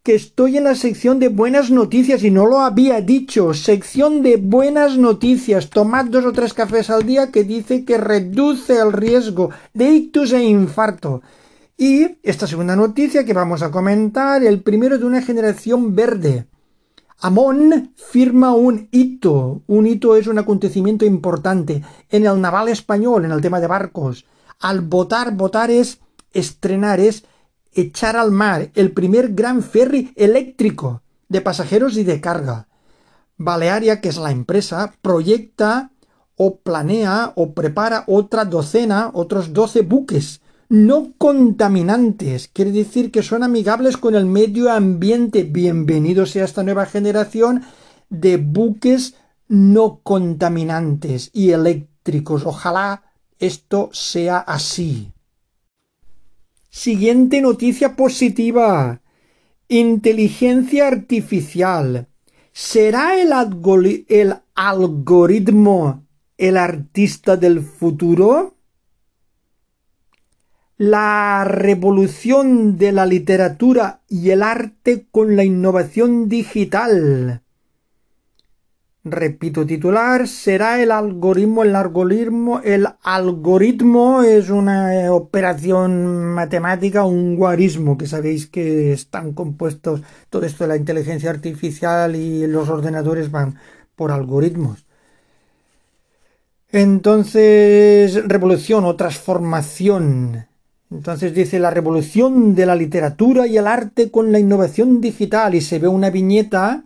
que 0.05 0.15
estoy 0.15 0.59
en 0.59 0.65
la 0.65 0.75
sección 0.75 1.19
de 1.19 1.29
buenas 1.29 1.71
noticias 1.71 2.23
y 2.25 2.31
no 2.31 2.45
lo 2.45 2.61
había 2.61 3.01
dicho. 3.01 3.55
Sección 3.55 4.23
de 4.23 4.37
buenas 4.37 4.99
noticias. 4.99 5.71
Tomad 5.71 6.05
dos 6.05 6.27
o 6.27 6.33
tres 6.33 6.53
cafés 6.53 6.91
al 6.91 7.07
día 7.07 7.33
que 7.33 7.43
dice 7.43 7.87
que 7.87 7.97
reduce 7.97 8.77
el 8.77 8.93
riesgo 8.93 9.49
de 9.73 9.91
ictus 9.93 10.33
e 10.33 10.45
infarto. 10.45 11.23
Y 11.79 12.19
esta 12.23 12.47
segunda 12.47 12.77
noticia 12.77 13.25
que 13.25 13.33
vamos 13.33 13.63
a 13.63 13.71
comentar, 13.71 14.45
el 14.45 14.61
primero 14.61 14.99
de 14.99 15.07
una 15.07 15.23
generación 15.23 15.97
verde. 15.97 16.49
Amón 17.21 17.95
firma 17.97 18.53
un 18.53 18.89
hito. 18.93 19.63
Un 19.67 19.87
hito 19.87 20.17
es 20.17 20.27
un 20.27 20.39
acontecimiento 20.39 21.07
importante 21.07 21.83
en 22.11 22.27
el 22.27 22.43
naval 22.43 22.69
español, 22.69 23.25
en 23.25 23.33
el 23.33 23.41
tema 23.41 23.59
de 23.59 23.69
barcos. 23.69 24.27
Al 24.61 24.83
votar, 24.83 25.35
votar 25.35 25.71
es 25.71 26.01
estrenar, 26.35 27.01
es 27.01 27.25
echar 27.75 28.17
al 28.17 28.31
mar 28.31 28.71
el 28.75 28.93
primer 28.93 29.35
gran 29.35 29.63
ferry 29.63 30.13
eléctrico 30.17 31.03
de 31.29 31.41
pasajeros 31.41 31.97
y 31.97 32.05
de 32.05 32.21
carga. 32.21 32.69
Balearia, 33.37 34.01
que 34.01 34.09
es 34.09 34.17
la 34.17 34.31
empresa, 34.31 34.95
proyecta 35.03 35.91
o 36.37 36.57
planea 36.57 37.33
o 37.37 37.53
prepara 37.53 38.05
otra 38.07 38.45
docena, 38.45 39.11
otros 39.13 39.53
doce 39.53 39.83
buques 39.83 40.41
no 40.69 41.13
contaminantes, 41.19 42.49
quiere 42.49 42.73
decir 42.73 43.13
que 43.13 43.23
son 43.23 43.43
amigables 43.43 43.97
con 43.97 44.15
el 44.15 44.27
medio 44.27 44.73
ambiente. 44.73 45.45
Bienvenido 45.45 46.27
sea 46.27 46.45
esta 46.45 46.63
nueva 46.63 46.87
generación 46.87 47.63
de 48.09 48.39
buques 48.39 49.15
no 49.47 50.01
contaminantes 50.03 51.31
y 51.33 51.51
eléctricos. 51.51 52.45
Ojalá 52.45 53.05
esto 53.39 53.91
sea 53.93 54.39
así. 54.39 55.14
Siguiente 56.77 57.41
noticia 57.41 57.95
positiva. 57.95 59.01
Inteligencia 59.69 60.89
artificial. 60.89 62.09
¿Será 62.53 63.17
el, 63.23 63.33
el 64.09 64.35
algoritmo 64.57 66.05
el 66.37 66.57
artista 66.57 67.37
del 67.37 67.61
futuro? 67.61 68.57
La 70.77 71.45
revolución 71.45 72.77
de 72.77 72.91
la 72.91 73.07
literatura 73.07 74.03
y 74.09 74.31
el 74.31 74.43
arte 74.43 75.07
con 75.13 75.37
la 75.37 75.45
innovación 75.45 76.29
digital. 76.29 77.44
Repito 79.07 79.67
titular, 79.67 80.27
será 80.27 80.83
el 80.83 80.91
algoritmo, 80.91 81.63
el 81.63 81.77
algoritmo, 81.77 82.61
el 82.65 82.89
algoritmo 83.03 84.23
es 84.23 84.49
una 84.49 85.13
operación 85.13 86.25
matemática, 86.33 87.05
un 87.05 87.37
guarismo, 87.37 87.99
que 87.99 88.07
sabéis 88.07 88.47
que 88.47 88.95
están 88.95 89.35
compuestos, 89.35 90.01
todo 90.31 90.47
esto 90.47 90.65
de 90.65 90.69
la 90.69 90.77
inteligencia 90.79 91.29
artificial 91.29 92.17
y 92.17 92.47
los 92.47 92.71
ordenadores 92.71 93.31
van 93.31 93.57
por 93.95 94.11
algoritmos. 94.11 94.87
Entonces, 96.73 98.27
revolución 98.27 98.87
o 98.87 98.97
transformación. 98.97 100.47
Entonces 100.91 101.35
dice 101.35 101.59
la 101.59 101.71
revolución 101.71 102.55
de 102.55 102.65
la 102.65 102.75
literatura 102.75 103.47
y 103.47 103.59
el 103.59 103.67
arte 103.67 104.11
con 104.11 104.33
la 104.33 104.39
innovación 104.39 105.03
digital 105.03 105.55
y 105.55 105.61
se 105.61 105.79
ve 105.79 105.89
una 105.89 106.09
viñeta 106.09 106.85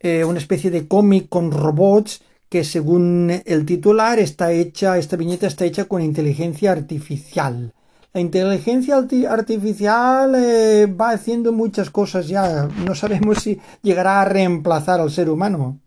eh, 0.00 0.24
una 0.24 0.38
especie 0.38 0.70
de 0.70 0.86
cómic 0.86 1.28
con 1.28 1.50
robots 1.50 2.22
que 2.48 2.64
según 2.64 3.42
el 3.44 3.66
titular 3.66 4.18
está 4.18 4.52
hecha, 4.52 4.96
esta 4.96 5.16
viñeta 5.16 5.46
está 5.46 5.64
hecha 5.64 5.84
con 5.84 6.00
inteligencia 6.02 6.72
artificial. 6.72 7.74
La 8.14 8.20
inteligencia 8.20 8.96
artificial 9.28 10.34
eh, 10.34 10.86
va 10.86 11.10
haciendo 11.10 11.52
muchas 11.52 11.90
cosas 11.90 12.26
ya. 12.26 12.68
No 12.86 12.94
sabemos 12.94 13.42
si 13.42 13.60
llegará 13.82 14.22
a 14.22 14.24
reemplazar 14.24 15.00
al 15.00 15.10
ser 15.10 15.28
humano. 15.28 15.80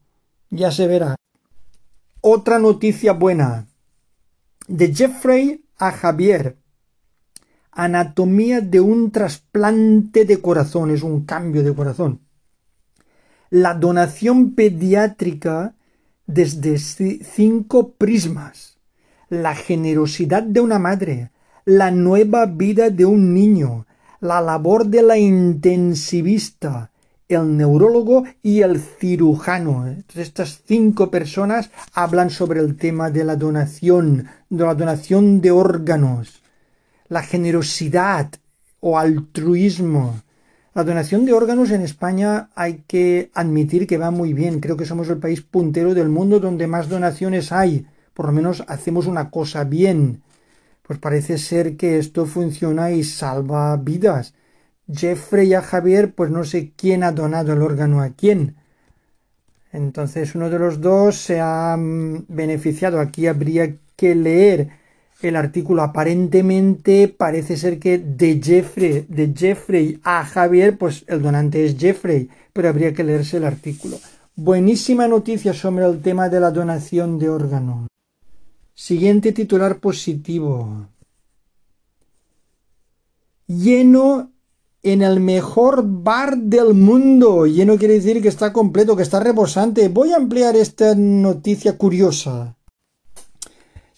Ya 0.52 0.72
se 0.72 0.86
verá. 0.86 1.16
Otra 2.22 2.60
noticia 2.60 3.14
buena. 3.14 3.68
De 4.68 4.94
Jeffrey 4.94 5.66
a 5.78 5.92
Javier. 5.92 6.58
Anatomía 7.72 8.62
de 8.62 8.82
un 8.82 9.10
trasplante 9.10 10.26
de 10.26 10.40
corazón. 10.42 10.92
Es 10.92 11.02
un 11.02 11.26
cambio 11.26 11.64
de 11.64 11.74
corazón 11.74 12.20
la 13.52 13.74
donación 13.74 14.56
pediátrica 14.56 15.76
desde 16.26 16.78
cinco 16.80 17.92
prismas, 17.92 18.78
la 19.28 19.56
generosidad 19.56 20.42
de 20.42 20.62
una 20.62 20.80
madre, 20.80 21.32
la 21.66 21.92
nueva 21.92 22.46
vida 22.46 22.90
de 22.90 23.04
un 23.04 23.34
niño, 23.34 23.88
la 24.22 24.40
labor 24.40 24.86
de 24.86 25.02
la 25.02 25.18
intensivista, 25.18 26.92
el 27.28 27.58
neurólogo 27.58 28.24
y 28.42 28.62
el 28.62 28.80
cirujano. 28.80 29.98
estas 30.16 30.62
cinco 30.66 31.12
personas 31.12 31.72
hablan 31.94 32.30
sobre 32.30 32.62
el 32.62 32.78
tema 32.78 33.10
de 33.10 33.26
la 33.26 33.36
donación, 33.36 34.30
de 34.50 34.64
la 34.64 34.76
donación 34.76 35.42
de 35.42 35.52
órganos, 35.52 36.42
la 37.10 37.22
generosidad 37.22 38.32
o 38.80 38.98
altruismo, 38.98 40.22
la 40.74 40.86
donación 40.86 41.26
de 41.26 41.34
órganos 41.34 41.70
en 41.72 41.82
España 41.82 42.50
hay 42.56 42.84
que 42.88 43.30
admitir 43.34 43.88
que 43.88 43.98
va 43.98 44.10
muy 44.10 44.34
bien. 44.34 44.62
Creo 44.62 44.78
que 44.78 44.86
somos 44.86 45.10
el 45.10 45.18
país 45.18 45.42
puntero 45.42 45.94
del 45.94 46.08
mundo 46.08 46.40
donde 46.40 46.66
más 46.66 46.88
donaciones 46.88 47.52
hay. 47.52 47.86
Por 48.14 48.28
lo 48.28 48.32
menos 48.32 48.64
hacemos 48.68 49.06
una 49.06 49.30
cosa 49.30 49.66
bien. 49.66 50.22
Pues 50.84 50.98
parece 50.98 51.38
ser 51.38 51.76
que 51.76 52.00
esto 52.00 52.26
funciona 52.26 52.92
y 52.92 53.04
salva 53.04 53.76
vidas. 53.76 54.34
Jeffrey 54.90 55.54
a 55.54 55.62
Javier, 55.62 56.14
pues 56.14 56.32
no 56.32 56.46
sé 56.46 56.72
quién 56.76 57.04
ha 57.04 57.12
donado 57.12 57.52
el 57.52 57.62
órgano 57.62 58.02
a 58.02 58.10
quién. 58.10 58.56
Entonces 59.74 60.36
uno 60.36 60.50
de 60.50 60.60
los 60.60 60.80
dos 60.80 61.18
se 61.18 61.42
ha 61.42 61.76
mm, 61.78 62.26
beneficiado. 62.30 63.02
Aquí 63.02 63.28
habría 63.28 63.76
que 63.98 64.16
leer 64.16 64.70
el 65.30 65.36
artículo 65.36 65.82
aparentemente 65.82 67.08
parece 67.08 67.58
ser 67.58 67.80
que 67.80 67.98
de 67.98 68.42
Jeffrey, 68.42 69.06
de 69.08 69.34
Jeffrey 69.36 70.00
a 70.04 70.26
Javier, 70.26 70.78
pues 70.78 71.04
el 71.08 71.22
donante 71.22 71.66
es 71.66 71.78
Jeffrey, 71.78 72.30
pero 72.54 72.70
habría 72.70 72.94
que 72.94 73.04
leerse 73.04 73.38
el 73.38 73.46
artículo. 73.46 73.98
Buenísima 74.36 75.08
noticia 75.08 75.54
sobre 75.54 75.86
el 75.86 76.02
tema 76.02 76.30
de 76.30 76.40
la 76.40 76.52
donación 76.52 77.20
de 77.20 77.30
órganos. 77.30 77.88
Siguiente 78.74 79.32
titular 79.32 79.80
positivo. 79.80 80.88
Lleno 83.48 84.32
en 84.84 85.02
el 85.02 85.20
mejor 85.20 85.84
bar 85.86 86.38
del 86.38 86.74
mundo. 86.74 87.46
Lleno 87.46 87.78
quiere 87.78 87.96
decir 87.96 88.22
que 88.22 88.30
está 88.30 88.52
completo, 88.54 88.96
que 88.96 89.04
está 89.04 89.20
rebosante. 89.20 89.90
Voy 89.90 90.12
a 90.12 90.18
ampliar 90.18 90.56
esta 90.56 90.96
noticia 90.96 91.78
curiosa. 91.78 92.56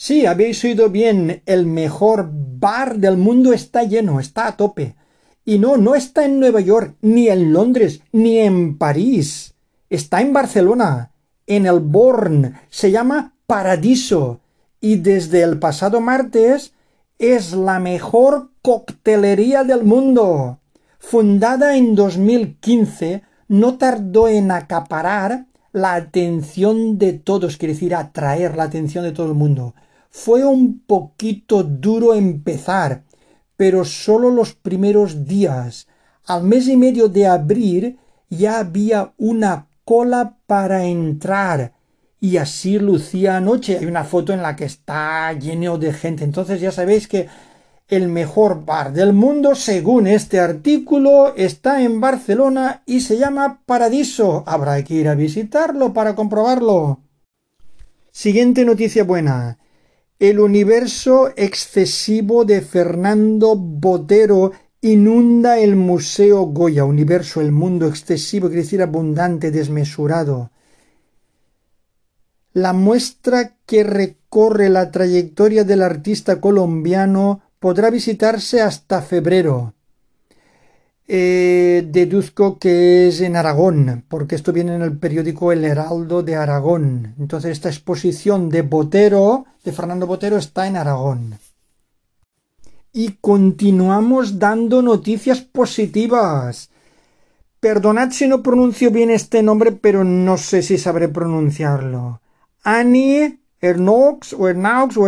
Sí, 0.05 0.25
habéis 0.25 0.61
oído 0.65 0.89
bien, 0.89 1.43
el 1.45 1.65
mejor 1.65 2.29
bar 2.29 2.97
del 2.97 3.15
mundo 3.15 3.53
está 3.53 3.83
lleno, 3.83 4.19
está 4.19 4.47
a 4.47 4.57
tope. 4.57 4.97
Y 5.45 5.59
no, 5.59 5.77
no 5.77 5.95
está 5.95 6.25
en 6.25 6.41
Nueva 6.41 6.59
York, 6.59 6.97
ni 6.99 7.29
en 7.29 7.53
Londres, 7.53 8.01
ni 8.11 8.39
en 8.39 8.77
París. 8.77 9.53
Está 9.89 10.19
en 10.19 10.33
Barcelona, 10.33 11.13
en 11.47 11.65
el 11.67 11.79
Born. 11.79 12.53
Se 12.69 12.91
llama 12.91 13.35
Paradiso. 13.47 14.41
Y 14.81 14.97
desde 14.97 15.41
el 15.41 15.57
pasado 15.57 16.01
martes 16.01 16.73
es 17.17 17.53
la 17.53 17.79
mejor 17.79 18.49
coctelería 18.61 19.63
del 19.63 19.85
mundo. 19.85 20.59
Fundada 20.99 21.77
en 21.77 21.95
2015, 21.95 23.21
no 23.47 23.77
tardó 23.77 24.27
en 24.27 24.51
acaparar 24.51 25.45
la 25.71 25.93
atención 25.93 26.97
de 26.97 27.13
todos, 27.13 27.55
quiere 27.55 27.73
decir 27.73 27.95
atraer 27.95 28.57
la 28.57 28.63
atención 28.63 29.05
de 29.05 29.13
todo 29.13 29.27
el 29.27 29.35
mundo. 29.35 29.73
Fue 30.15 30.45
un 30.45 30.79
poquito 30.79 31.63
duro 31.63 32.13
empezar, 32.13 33.03
pero 33.57 33.83
solo 33.83 34.29
los 34.29 34.53
primeros 34.53 35.25
días. 35.25 35.87
Al 36.27 36.43
mes 36.43 36.67
y 36.67 36.77
medio 36.77 37.09
de 37.09 37.25
abrir 37.25 37.97
ya 38.29 38.59
había 38.59 39.11
una 39.17 39.69
cola 39.83 40.37
para 40.45 40.85
entrar. 40.85 41.73
Y 42.19 42.37
así 42.37 42.77
lucía 42.77 43.37
anoche. 43.37 43.79
Hay 43.79 43.87
una 43.87 44.03
foto 44.03 44.33
en 44.33 44.43
la 44.43 44.55
que 44.55 44.65
está 44.65 45.33
lleno 45.33 45.79
de 45.79 45.91
gente. 45.91 46.23
Entonces 46.23 46.61
ya 46.61 46.71
sabéis 46.71 47.07
que 47.07 47.27
el 47.87 48.07
mejor 48.07 48.65
bar 48.65 48.93
del 48.93 49.13
mundo, 49.13 49.55
según 49.55 50.05
este 50.05 50.39
artículo, 50.39 51.33
está 51.35 51.81
en 51.81 51.99
Barcelona 51.99 52.83
y 52.85 53.01
se 53.01 53.17
llama 53.17 53.63
Paradiso. 53.65 54.43
Habrá 54.45 54.81
que 54.83 54.93
ir 54.93 55.07
a 55.07 55.15
visitarlo 55.15 55.91
para 55.91 56.13
comprobarlo. 56.13 56.99
Siguiente 58.11 58.63
noticia 58.63 59.03
buena. 59.03 59.57
El 60.23 60.39
universo 60.39 61.33
excesivo 61.35 62.45
de 62.45 62.61
Fernando 62.61 63.57
Botero 63.57 64.53
inunda 64.79 65.59
el 65.59 65.75
Museo 65.75 66.43
Goya. 66.43 66.85
Universo, 66.85 67.41
el 67.41 67.51
mundo 67.51 67.87
excesivo, 67.87 68.47
quiere 68.47 68.61
decir 68.61 68.81
abundante, 68.81 69.51
desmesurado. 69.51 70.51
La 72.53 72.71
muestra 72.71 73.57
que 73.65 73.83
recorre 73.83 74.69
la 74.69 74.91
trayectoria 74.91 75.65
del 75.65 75.81
artista 75.81 76.39
colombiano 76.39 77.41
podrá 77.59 77.89
visitarse 77.89 78.61
hasta 78.61 79.01
febrero. 79.01 79.73
Eh, 81.05 81.85
deduzco 81.85 82.57
que 82.57 83.09
es 83.09 83.19
en 83.19 83.35
Aragón, 83.35 84.05
porque 84.07 84.35
esto 84.35 84.53
viene 84.53 84.75
en 84.75 84.81
el 84.81 84.97
periódico 84.97 85.51
El 85.51 85.65
Heraldo 85.65 86.23
de 86.23 86.35
Aragón. 86.35 87.15
Entonces 87.19 87.51
esta 87.51 87.69
exposición 87.69 88.49
de 88.49 88.61
Botero, 88.61 89.45
de 89.63 89.73
Fernando 89.73 90.07
Botero, 90.07 90.37
está 90.37 90.65
en 90.65 90.77
Aragón. 90.77 91.37
Y 92.93 93.17
continuamos 93.19 94.39
dando 94.39 94.81
noticias 94.81 95.41
positivas. 95.41 96.69
Perdonad 97.59 98.11
si 98.11 98.27
no 98.27 98.43
pronuncio 98.43 98.91
bien 98.91 99.09
este 99.09 99.43
nombre, 99.43 99.71
pero 99.71 100.03
no 100.03 100.37
sé 100.37 100.61
si 100.61 100.77
sabré 100.77 101.09
pronunciarlo. 101.09 102.21
Annie 102.63 103.39
Ernox 103.59 104.33
o 104.33 104.47
Ernox 104.47 104.97
o 104.97 105.07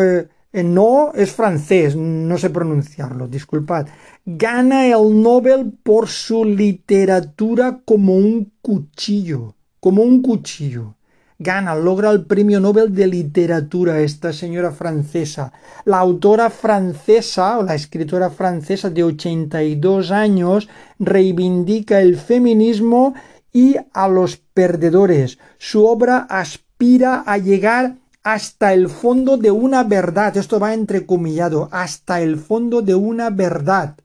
no 0.64 1.12
es 1.14 1.32
francés, 1.32 1.96
no 1.96 2.38
sé 2.38 2.50
pronunciarlo, 2.50 3.28
disculpad 3.28 3.88
gana 4.26 4.88
el 4.88 5.22
Nobel 5.22 5.72
por 5.84 6.08
su 6.08 6.44
literatura 6.44 7.82
como 7.86 8.16
un 8.16 8.52
cuchillo, 8.62 9.56
como 9.80 10.02
un 10.02 10.22
cuchillo. 10.22 10.96
gana, 11.38 11.76
logra 11.76 12.12
el 12.12 12.26
premio 12.26 12.60
Nobel 12.60 12.96
de 12.96 13.08
Literatura 13.08 14.00
esta 14.00 14.32
señora 14.34 14.72
francesa. 14.72 15.52
La 15.84 16.00
autora 16.00 16.50
francesa 16.50 17.60
o 17.60 17.64
la 17.64 17.76
escritora 17.76 18.30
francesa 18.30 18.90
de 18.90 19.04
82 19.04 20.12
años 20.12 20.70
reivindica 20.98 22.02
el 22.02 22.18
feminismo 22.18 23.14
y 23.52 23.76
a 23.94 24.08
los 24.08 24.38
perdedores. 24.38 25.38
Su 25.58 25.86
obra 25.86 26.26
aspira 26.30 27.24
a 27.28 27.38
llegar 27.38 27.98
hasta 28.26 28.74
el 28.74 28.90
fondo 28.90 29.38
de 29.38 29.52
una 29.52 29.84
verdad. 29.84 30.36
Esto 30.36 30.60
va 30.60 30.74
entrecomillado, 30.74 31.70
hasta 31.72 32.22
el 32.22 32.38
fondo 32.38 32.82
de 32.82 32.96
una 32.96 33.30
verdad. 33.30 33.98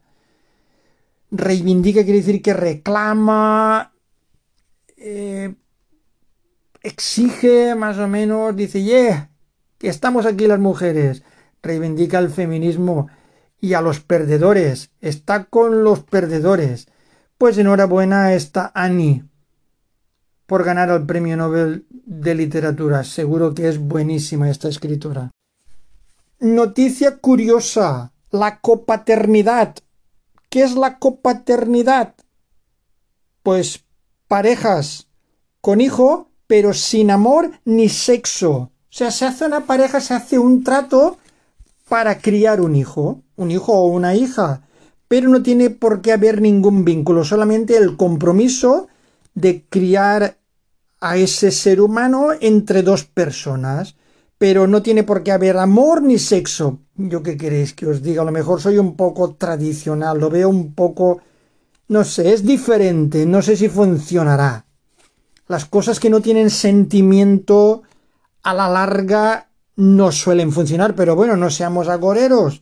Reivindica 1.31 2.03
quiere 2.03 2.19
decir 2.19 2.41
que 2.43 2.53
reclama, 2.53 3.93
eh, 4.95 5.55
exige 6.83 7.73
más 7.73 7.97
o 7.97 8.07
menos, 8.07 8.55
dice, 8.55 8.83
yeah, 8.83 9.31
que 9.79 9.89
estamos 9.89 10.27
aquí 10.27 10.45
las 10.45 10.59
mujeres, 10.59 11.23
reivindica 11.63 12.19
el 12.19 12.29
feminismo 12.29 13.07
y 13.59 13.73
a 13.73 13.81
los 13.81 14.01
perdedores, 14.01 14.91
está 15.01 15.45
con 15.45 15.83
los 15.83 16.01
perdedores. 16.03 16.87
Pues 17.39 17.57
enhorabuena 17.57 18.25
a 18.25 18.35
esta 18.35 18.71
Annie 18.75 19.23
por 20.51 20.65
ganar 20.65 20.89
el 20.89 21.05
Premio 21.05 21.37
Nobel 21.37 21.85
de 21.89 22.35
Literatura. 22.35 23.05
Seguro 23.05 23.53
que 23.55 23.69
es 23.69 23.79
buenísima 23.79 24.49
esta 24.49 24.67
escritora. 24.67 25.31
Noticia 26.41 27.19
curiosa. 27.19 28.11
La 28.31 28.59
copaternidad. 28.59 29.75
¿Qué 30.49 30.63
es 30.63 30.75
la 30.75 30.99
copaternidad? 30.99 32.15
Pues 33.43 33.85
parejas 34.27 35.07
con 35.61 35.79
hijo 35.79 36.27
pero 36.47 36.73
sin 36.73 37.11
amor 37.11 37.51
ni 37.63 37.87
sexo. 37.87 38.51
O 38.51 38.71
sea, 38.89 39.09
se 39.09 39.23
hace 39.23 39.45
una 39.45 39.61
pareja, 39.61 40.01
se 40.01 40.15
hace 40.15 40.37
un 40.37 40.65
trato 40.65 41.17
para 41.87 42.19
criar 42.19 42.59
un 42.59 42.75
hijo, 42.75 43.21
un 43.37 43.51
hijo 43.51 43.71
o 43.71 43.87
una 43.87 44.15
hija, 44.15 44.67
pero 45.07 45.29
no 45.29 45.41
tiene 45.43 45.69
por 45.69 46.01
qué 46.01 46.11
haber 46.11 46.41
ningún 46.41 46.83
vínculo, 46.83 47.23
solamente 47.23 47.77
el 47.77 47.95
compromiso 47.95 48.89
de 49.33 49.63
criar 49.69 50.40
a 51.01 51.17
ese 51.17 51.51
ser 51.51 51.81
humano 51.81 52.29
entre 52.39 52.81
dos 52.83 53.03
personas, 53.03 53.95
pero 54.37 54.67
no 54.67 54.81
tiene 54.81 55.03
por 55.03 55.21
qué 55.23 55.33
haber 55.33 55.57
amor 55.57 56.01
ni 56.01 56.17
sexo. 56.17 56.79
Yo 56.95 57.21
qué 57.21 57.35
queréis 57.35 57.73
que 57.73 57.87
os 57.87 58.01
diga, 58.01 58.21
a 58.21 58.25
lo 58.25 58.31
mejor 58.31 58.61
soy 58.61 58.77
un 58.77 58.95
poco 58.95 59.35
tradicional, 59.35 60.19
lo 60.19 60.29
veo 60.29 60.47
un 60.47 60.73
poco, 60.73 61.21
no 61.89 62.03
sé, 62.03 62.31
es 62.33 62.45
diferente, 62.45 63.25
no 63.25 63.41
sé 63.41 63.57
si 63.57 63.67
funcionará 63.67 64.65
las 65.51 65.65
cosas 65.65 65.99
que 65.99 66.09
no 66.09 66.21
tienen 66.21 66.49
sentimiento 66.49 67.83
a 68.41 68.53
la 68.53 68.69
larga 68.69 69.49
no 69.75 70.11
suelen 70.13 70.53
funcionar, 70.53 70.95
pero 70.95 71.13
bueno, 71.13 71.35
no 71.35 71.49
seamos 71.49 71.89
agoreros. 71.89 72.61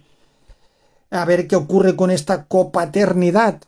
A 1.12 1.24
ver 1.24 1.48
qué 1.48 1.56
ocurre 1.56 1.96
con 1.96 2.10
esta 2.10 2.46
copaternidad. 2.46 3.62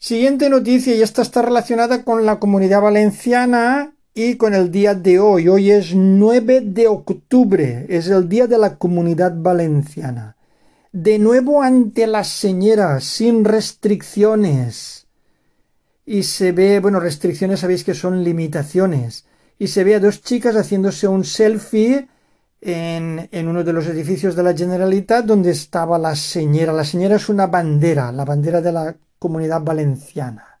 Siguiente 0.00 0.48
noticia, 0.48 0.94
y 0.94 1.02
esta 1.02 1.22
está 1.22 1.42
relacionada 1.42 2.04
con 2.04 2.24
la 2.24 2.38
comunidad 2.38 2.82
valenciana 2.82 3.96
y 4.14 4.36
con 4.36 4.54
el 4.54 4.70
día 4.70 4.94
de 4.94 5.18
hoy. 5.18 5.48
Hoy 5.48 5.72
es 5.72 5.92
9 5.92 6.60
de 6.60 6.86
octubre, 6.86 7.84
es 7.88 8.06
el 8.06 8.28
día 8.28 8.46
de 8.46 8.58
la 8.58 8.76
comunidad 8.76 9.32
valenciana. 9.34 10.36
De 10.92 11.18
nuevo 11.18 11.62
ante 11.62 12.06
las 12.06 12.28
señeras, 12.28 13.02
sin 13.02 13.44
restricciones 13.44 15.08
y 16.06 16.22
se 16.22 16.52
ve, 16.52 16.78
bueno, 16.78 17.00
restricciones 17.00 17.58
sabéis 17.58 17.82
que 17.82 17.92
son 17.92 18.22
limitaciones, 18.22 19.26
y 19.58 19.66
se 19.66 19.82
ve 19.82 19.96
a 19.96 20.00
dos 20.00 20.22
chicas 20.22 20.54
haciéndose 20.54 21.08
un 21.08 21.24
selfie 21.24 22.06
en, 22.60 23.28
en 23.32 23.48
uno 23.48 23.64
de 23.64 23.72
los 23.72 23.88
edificios 23.88 24.36
de 24.36 24.44
la 24.44 24.56
Generalitat 24.56 25.24
donde 25.24 25.50
estaba 25.50 25.98
la 25.98 26.14
señora. 26.14 26.72
La 26.72 26.84
señora 26.84 27.16
es 27.16 27.28
una 27.28 27.48
bandera, 27.48 28.12
la 28.12 28.24
bandera 28.24 28.60
de 28.60 28.72
la 28.72 28.96
comunidad 29.18 29.62
valenciana. 29.62 30.58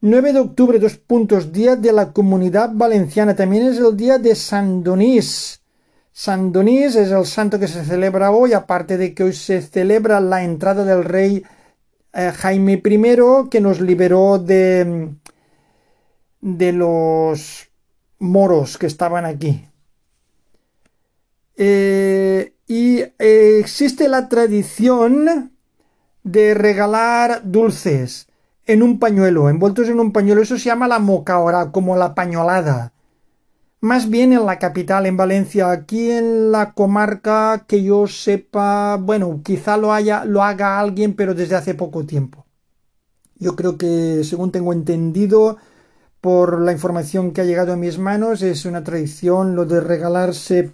9 0.00 0.32
de 0.32 0.38
octubre, 0.40 0.78
dos 0.78 0.96
puntos, 0.96 1.52
día 1.52 1.74
de 1.74 1.92
la 1.92 2.12
comunidad 2.12 2.70
valenciana. 2.72 3.34
También 3.34 3.64
es 3.64 3.78
el 3.78 3.96
día 3.96 4.18
de 4.18 4.34
San 4.34 4.84
Donís. 4.84 5.60
San 6.12 6.52
Donís 6.52 6.94
es 6.94 7.10
el 7.10 7.26
santo 7.26 7.58
que 7.58 7.68
se 7.68 7.84
celebra 7.84 8.30
hoy, 8.30 8.52
aparte 8.52 8.96
de 8.96 9.12
que 9.14 9.24
hoy 9.24 9.32
se 9.32 9.60
celebra 9.60 10.20
la 10.20 10.44
entrada 10.44 10.84
del 10.84 11.04
rey 11.04 11.44
eh, 12.12 12.32
Jaime 12.36 12.82
I 12.84 13.48
que 13.50 13.60
nos 13.60 13.80
liberó 13.80 14.38
de, 14.38 15.10
de 16.40 16.72
los 16.72 17.68
moros 18.18 18.78
que 18.78 18.86
estaban 18.86 19.24
aquí. 19.24 19.64
Eh, 21.56 22.54
y 22.68 23.00
eh, 23.00 23.58
existe 23.58 24.08
la 24.08 24.28
tradición 24.28 25.57
de 26.22 26.54
regalar 26.54 27.42
dulces 27.44 28.28
en 28.66 28.82
un 28.82 28.98
pañuelo, 28.98 29.48
envueltos 29.48 29.88
en 29.88 30.00
un 30.00 30.12
pañuelo. 30.12 30.42
Eso 30.42 30.58
se 30.58 30.64
llama 30.64 30.88
la 30.88 30.98
mocaora, 30.98 31.72
como 31.72 31.96
la 31.96 32.14
pañolada 32.14 32.92
más 33.80 34.10
bien 34.10 34.32
en 34.32 34.44
la 34.44 34.58
capital, 34.58 35.06
en 35.06 35.16
Valencia. 35.16 35.70
Aquí 35.70 36.10
en 36.10 36.50
la 36.50 36.72
comarca 36.72 37.64
que 37.66 37.82
yo 37.82 38.06
sepa, 38.06 38.96
bueno, 38.96 39.40
quizá 39.44 39.76
lo 39.76 39.92
haya, 39.92 40.24
lo 40.24 40.42
haga 40.42 40.80
alguien, 40.80 41.14
pero 41.14 41.34
desde 41.34 41.56
hace 41.56 41.74
poco 41.74 42.04
tiempo. 42.04 42.46
Yo 43.36 43.54
creo 43.54 43.78
que, 43.78 44.24
según 44.24 44.50
tengo 44.50 44.72
entendido, 44.72 45.58
por 46.20 46.60
la 46.60 46.72
información 46.72 47.32
que 47.32 47.42
ha 47.42 47.44
llegado 47.44 47.72
a 47.72 47.76
mis 47.76 47.98
manos, 47.98 48.42
es 48.42 48.64
una 48.64 48.82
tradición 48.82 49.54
lo 49.54 49.64
de 49.64 49.80
regalarse 49.80 50.72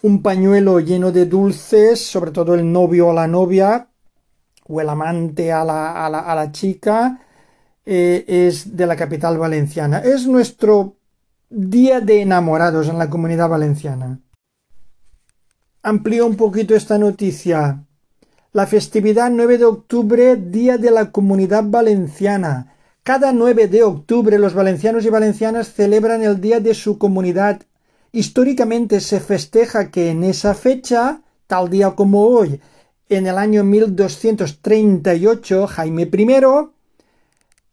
un 0.00 0.22
pañuelo 0.22 0.80
lleno 0.80 1.12
de 1.12 1.26
dulces, 1.26 2.00
sobre 2.06 2.30
todo 2.30 2.54
el 2.54 2.70
novio 2.70 3.10
a 3.10 3.14
la 3.14 3.26
novia, 3.26 3.88
o 4.64 4.80
el 4.80 4.88
amante 4.88 5.52
a 5.52 5.64
la, 5.64 6.04
a 6.04 6.10
la, 6.10 6.20
a 6.20 6.34
la 6.34 6.52
chica, 6.52 7.20
eh, 7.86 8.24
es 8.26 8.76
de 8.76 8.86
la 8.86 8.96
capital 8.96 9.38
valenciana. 9.38 9.98
Es 9.98 10.26
nuestro 10.26 10.96
Día 11.50 12.00
de 12.00 12.22
enamorados 12.22 12.88
en 12.88 12.98
la 12.98 13.08
comunidad 13.08 13.48
valenciana. 13.48 14.18
Amplío 15.84 16.26
un 16.26 16.36
poquito 16.36 16.74
esta 16.74 16.98
noticia. 16.98 17.84
La 18.52 18.66
festividad 18.66 19.30
9 19.30 19.58
de 19.58 19.64
octubre, 19.64 20.36
Día 20.36 20.78
de 20.78 20.90
la 20.90 21.12
Comunidad 21.12 21.62
Valenciana. 21.64 22.74
Cada 23.04 23.32
9 23.32 23.68
de 23.68 23.84
octubre 23.84 24.38
los 24.38 24.54
valencianos 24.54 25.04
y 25.04 25.10
valencianas 25.10 25.72
celebran 25.72 26.22
el 26.22 26.40
día 26.40 26.58
de 26.58 26.74
su 26.74 26.98
comunidad. 26.98 27.62
Históricamente 28.10 28.98
se 29.00 29.20
festeja 29.20 29.90
que 29.90 30.10
en 30.10 30.24
esa 30.24 30.54
fecha, 30.54 31.20
tal 31.46 31.68
día 31.68 31.90
como 31.90 32.22
hoy, 32.22 32.60
en 33.08 33.26
el 33.26 33.38
año 33.38 33.64
1238, 33.64 35.66
Jaime 35.66 36.02
I 36.02 36.26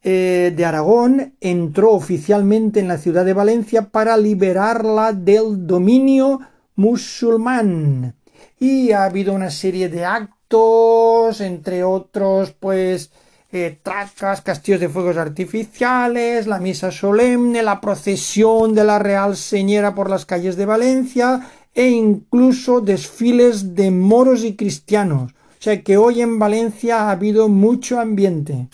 eh, 0.03 0.51
de 0.55 0.65
Aragón 0.65 1.35
entró 1.39 1.91
oficialmente 1.91 2.79
en 2.79 2.87
la 2.87 2.97
ciudad 2.97 3.23
de 3.23 3.33
Valencia 3.33 3.89
para 3.89 4.17
liberarla 4.17 5.13
del 5.13 5.67
dominio 5.67 6.39
musulmán. 6.75 8.15
Y 8.59 8.91
ha 8.91 9.05
habido 9.05 9.33
una 9.33 9.51
serie 9.51 9.89
de 9.89 10.05
actos, 10.05 11.41
entre 11.41 11.83
otros, 11.83 12.53
pues, 12.59 13.11
eh, 13.51 13.79
tracas, 13.83 14.41
castillos 14.41 14.79
de 14.79 14.89
fuegos 14.89 15.17
artificiales, 15.17 16.47
la 16.47 16.59
misa 16.59 16.89
solemne, 16.89 17.61
la 17.61 17.81
procesión 17.81 18.73
de 18.73 18.83
la 18.83 18.97
Real 18.97 19.35
Señora 19.35 19.93
por 19.93 20.09
las 20.09 20.25
calles 20.25 20.55
de 20.55 20.65
Valencia 20.65 21.47
e 21.73 21.89
incluso 21.89 22.81
desfiles 22.81 23.75
de 23.75 23.91
moros 23.91 24.43
y 24.43 24.55
cristianos. 24.55 25.31
O 25.31 25.63
sea 25.63 25.83
que 25.83 25.97
hoy 25.97 26.21
en 26.21 26.39
Valencia 26.39 27.01
ha 27.01 27.11
habido 27.11 27.47
mucho 27.47 27.99
ambiente. 27.99 28.67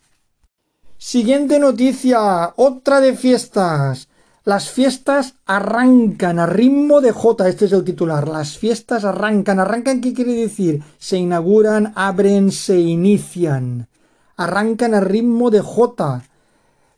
Siguiente 0.98 1.60
noticia, 1.60 2.54
otra 2.56 3.02
de 3.02 3.16
fiestas. 3.16 4.08
Las 4.46 4.70
fiestas 4.70 5.36
arrancan 5.46 6.40
a 6.40 6.46
ritmo 6.46 7.02
de 7.02 7.12
J, 7.12 7.50
este 7.50 7.66
es 7.66 7.74
el 7.74 7.84
titular. 7.84 8.30
Las 8.30 8.58
fiestas 8.58 9.04
arrancan. 9.04 9.60
¿Arrancan 9.60 10.00
qué 10.00 10.14
quiere 10.14 10.34
decir? 10.34 10.82
Se 10.98 11.18
inauguran, 11.18 11.92
abren, 11.96 12.52
se 12.54 12.80
inician. 12.80 13.90
Arrancan 14.38 14.94
a 14.94 15.02
ritmo 15.02 15.52
de 15.52 15.60
J. 15.60 16.24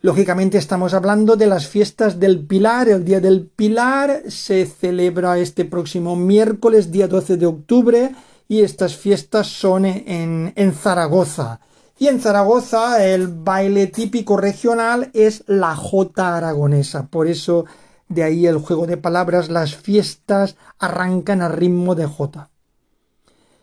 Lógicamente 0.01 0.57
estamos 0.57 0.93
hablando 0.93 1.35
de 1.35 1.45
las 1.47 1.67
fiestas 1.67 2.21
del 2.21 2.45
Pilar. 2.45 2.87
El 2.87 3.03
Día 3.03 3.19
del 3.19 3.47
Pilar 3.47 4.23
se 4.29 4.65
celebra 4.65 5.37
este 5.37 5.65
próximo 5.65 6.15
miércoles, 6.15 6.89
día 6.89 7.09
12 7.09 7.35
de 7.35 7.45
octubre, 7.45 8.15
y 8.47 8.61
estas 8.61 8.95
fiestas 8.95 9.47
son 9.47 9.85
en, 9.85 10.53
en 10.55 10.73
Zaragoza. 10.73 11.59
Y 11.97 12.07
en 12.07 12.21
Zaragoza 12.21 13.05
el 13.05 13.27
baile 13.27 13.87
típico 13.87 14.37
regional 14.37 15.11
es 15.13 15.43
la 15.47 15.75
jota 15.75 16.37
aragonesa. 16.37 17.07
Por 17.07 17.27
eso 17.27 17.65
de 18.07 18.23
ahí 18.23 18.47
el 18.47 18.59
juego 18.59 18.87
de 18.87 18.95
palabras, 18.95 19.49
las 19.49 19.75
fiestas 19.75 20.55
arrancan 20.79 21.41
a 21.41 21.49
ritmo 21.49 21.93
de 21.93 22.05
jota. 22.05 22.49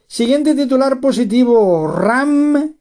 Siguiente 0.07 0.55
titular 0.55 1.01
positivo, 1.01 1.88
RAM 1.88 2.77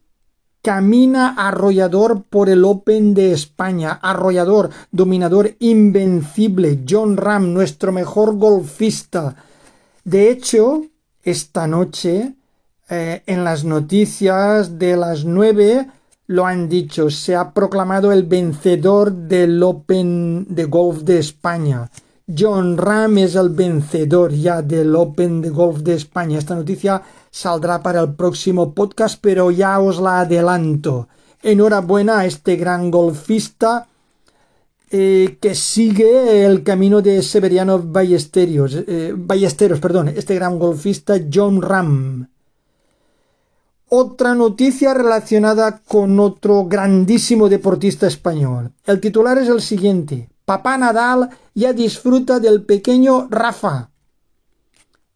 camina 0.66 1.36
arrollador 1.38 2.24
por 2.24 2.50
el 2.50 2.66
Open 2.66 3.14
de 3.14 3.34
España, 3.34 4.00
arrollador, 4.02 4.72
dominador 4.92 5.52
invencible, 5.60 6.80
John 6.90 7.18
Ram, 7.18 7.54
nuestro 7.54 7.92
mejor 7.92 8.36
golfista. 8.36 9.36
De 10.04 10.32
hecho, 10.32 10.82
esta 11.22 11.68
noche, 11.68 12.34
eh, 12.90 13.22
en 13.28 13.44
las 13.44 13.64
noticias 13.64 14.80
de 14.80 14.98
las 14.98 15.24
nueve, 15.24 15.88
lo 16.26 16.48
han 16.48 16.68
dicho, 16.68 17.12
se 17.12 17.36
ha 17.36 17.52
proclamado 17.52 18.12
el 18.12 18.24
vencedor 18.24 19.12
del 19.14 19.62
Open 19.62 20.48
de 20.50 20.66
Golf 20.66 21.04
de 21.04 21.20
España. 21.20 21.92
John 22.28 22.76
Ram 22.78 23.20
es 23.20 23.36
el 23.36 23.50
vencedor 23.50 24.32
ya 24.34 24.64
del 24.64 24.96
Open 24.96 25.42
de 25.42 25.50
Golf 25.52 25.82
de 25.82 25.94
España. 25.94 26.40
Esta 26.40 26.56
noticia 26.56 27.04
saldrá 27.30 27.84
para 27.84 28.02
el 28.02 28.16
próximo 28.16 28.74
podcast, 28.74 29.20
pero 29.22 29.52
ya 29.52 29.80
os 29.80 30.00
la 30.00 30.22
adelanto. 30.22 31.08
Enhorabuena 31.44 32.20
a 32.20 32.26
este 32.26 32.56
gran 32.56 32.90
golfista 32.90 33.88
eh, 34.90 35.38
que 35.40 35.54
sigue 35.54 36.46
el 36.46 36.64
camino 36.64 37.04
de 37.04 37.22
Severiano 37.22 37.78
Ballesteros, 37.80 38.76
eh, 38.76 39.14
Ballesteros, 39.16 39.80
perdón, 39.80 40.08
este 40.08 40.34
gran 40.34 40.58
golfista 40.58 41.16
John 41.32 41.62
Ram. 41.62 42.28
Otra 43.90 44.34
noticia 44.34 44.96
relacionada 44.96 45.80
con 45.88 46.20
otro 46.20 46.66
grandísimo 46.66 47.50
deportista 47.50 48.08
español. 48.08 48.72
El 48.84 49.00
titular 49.00 49.38
es 49.38 49.48
el 49.48 49.62
siguiente. 49.62 50.28
Papá 50.46 50.78
Nadal 50.78 51.32
ya 51.56 51.74
disfruta 51.74 52.40
del 52.40 52.62
pequeño 52.62 53.28
Rafa. 53.32 53.90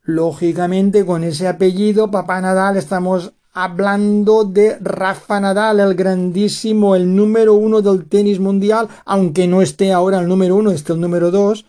Lógicamente, 0.01 1.05
con 1.05 1.23
ese 1.23 1.47
apellido, 1.47 2.09
Papá 2.09 2.41
Nadal, 2.41 2.77
estamos 2.77 3.33
hablando 3.53 4.43
de 4.43 4.79
Rafa 4.79 5.39
Nadal, 5.39 5.81
el 5.81 5.93
grandísimo, 5.93 6.95
el 6.95 7.15
número 7.15 7.53
uno 7.53 7.83
del 7.83 8.09
tenis 8.09 8.39
mundial, 8.39 8.89
aunque 9.05 9.45
no 9.45 9.61
esté 9.61 9.93
ahora 9.93 10.19
el 10.19 10.27
número 10.27 10.55
uno, 10.55 10.71
esté 10.71 10.93
el 10.93 10.99
número 10.99 11.29
dos. 11.29 11.65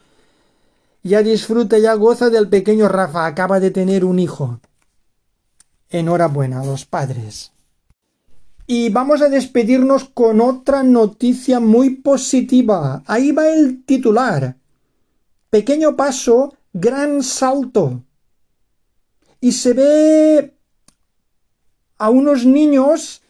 Ya 1.03 1.23
disfruta, 1.23 1.77
ya 1.77 1.93
goza 1.95 2.31
del 2.31 2.49
pequeño 2.49 2.89
Rafa, 2.89 3.27
acaba 3.27 3.61
de 3.61 3.71
tener 3.71 4.07
un 4.07 4.19
hijo. 4.19 4.61
Enhorabuena 5.91 6.63
a 6.63 6.65
los 6.65 6.87
padres. 6.87 7.53
Y 8.71 8.89
vamos 8.89 9.21
a 9.21 9.29
despedirnos 9.29 10.05
con 10.05 10.41
otra 10.41 10.85
noticia 10.85 11.59
muy 11.59 11.97
positiva. 11.97 13.03
Ahí 13.05 13.33
va 13.33 13.49
el 13.49 13.85
titular. 13.85 14.55
Pequeño 15.51 15.97
paso, 15.97 16.55
gran 16.73 17.25
salto 17.25 18.05
y 19.41 19.51
se 19.51 19.73
ve 19.73 20.55
a 21.99 22.11
unos 22.11 22.47
niños 22.47 23.23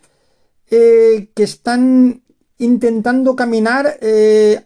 eh, 0.71 1.31
que 1.35 1.45
están 1.45 2.21
intentando 2.59 3.35
caminar 3.35 3.97
eh, 4.03 4.63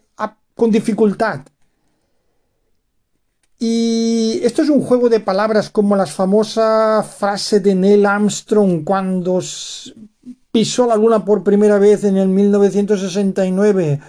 con 0.55 0.71
dificultad. 0.71 1.39
Y 3.57 4.41
esto 4.43 4.61
es 4.61 4.69
un 4.69 4.81
juego 4.81 5.07
de 5.07 5.21
palabras 5.21 5.69
como 5.69 5.95
la 5.95 6.05
famosa 6.05 7.01
frase 7.01 7.61
de 7.61 7.75
Neil 7.75 8.05
Armstrong 8.05 8.83
cuando 8.83 9.39
pisó 10.55 10.87
la 10.87 10.95
luna 10.95 11.25
por 11.25 11.43
primera 11.43 11.77
vez 11.79 12.05
en 12.05 12.15
el 12.15 12.29
1969. 12.29 13.99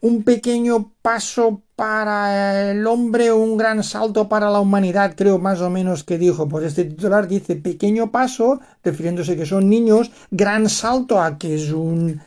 Un 0.00 0.22
pequeño 0.22 0.94
paso 1.02 1.60
para 1.74 2.70
el 2.70 2.86
hombre 2.86 3.30
un 3.32 3.58
gran 3.58 3.84
salto 3.84 4.30
para 4.30 4.48
la 4.48 4.60
humanidad, 4.60 5.12
creo 5.14 5.38
más 5.38 5.60
o 5.60 5.68
menos 5.68 6.04
que 6.04 6.16
dijo. 6.16 6.48
Pues 6.48 6.64
este 6.64 6.86
titular 6.86 7.28
dice 7.28 7.54
pequeño 7.54 8.10
paso, 8.10 8.60
refiriéndose 8.82 9.36
que 9.36 9.44
son 9.44 9.68
niños, 9.68 10.10
gran 10.30 10.70
salto 10.70 11.20
a 11.20 11.36
que 11.36 11.56
es 11.56 11.70
un, 11.70 12.18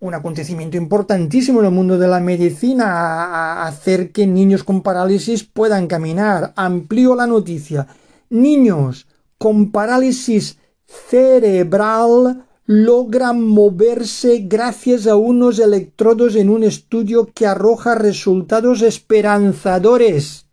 un 0.00 0.14
acontecimiento 0.14 0.78
importantísimo 0.78 1.60
en 1.60 1.66
el 1.66 1.72
mundo 1.72 1.98
de 1.98 2.08
la 2.08 2.20
medicina, 2.20 3.66
hacer 3.66 4.12
que 4.12 4.26
niños 4.26 4.64
con 4.64 4.82
parálisis 4.82 5.44
puedan 5.44 5.86
caminar. 5.86 6.54
Amplío 6.56 7.14
la 7.14 7.26
noticia. 7.26 7.86
Niños 8.30 9.06
con 9.36 9.70
parálisis 9.70 10.57
cerebral 10.88 12.44
logran 12.66 13.40
moverse 13.40 14.44
gracias 14.46 15.06
a 15.06 15.16
unos 15.16 15.58
electrodos 15.58 16.34
en 16.34 16.50
un 16.50 16.64
estudio 16.64 17.30
que 17.32 17.46
arroja 17.46 17.94
resultados 17.94 18.82
esperanzadores. 18.82 20.46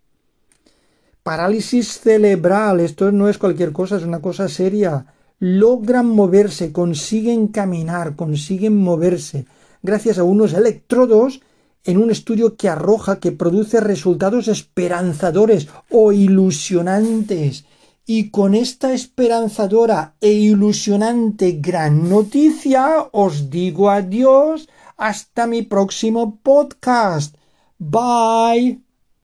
Parálisis 1.24 2.00
cerebral, 2.00 2.80
esto 2.80 3.12
no 3.12 3.28
es 3.30 3.38
cualquier 3.38 3.72
cosa, 3.72 3.98
es 3.98 4.04
una 4.04 4.22
cosa 4.22 4.48
seria. 4.48 5.08
Logran 5.40 6.06
moverse, 6.06 6.72
consiguen 6.72 7.48
caminar, 7.48 8.16
consiguen 8.16 8.78
moverse, 8.78 9.46
gracias 9.82 10.20
a 10.20 10.24
unos 10.24 10.54
electrodos 10.54 11.42
en 11.84 11.98
un 11.98 12.12
estudio 12.12 12.56
que 12.56 12.70
arroja, 12.70 13.20
que 13.20 13.32
produce 13.32 13.80
resultados 13.80 14.48
esperanzadores 14.48 15.68
o 15.90 16.12
ilusionantes. 16.12 17.66
Y 18.06 18.30
con 18.30 18.54
esta 18.54 18.94
esperanzadora 18.94 20.16
e 20.22 20.32
ilusionante 20.32 21.54
gran 21.54 22.08
noticia 22.08 23.10
os 23.12 23.50
digo 23.50 23.90
adiós 23.90 24.70
hasta 24.98 25.48
mi 25.48 25.64
próximo 25.64 26.38
podcast. 26.44 27.36
Bye. 27.80 28.85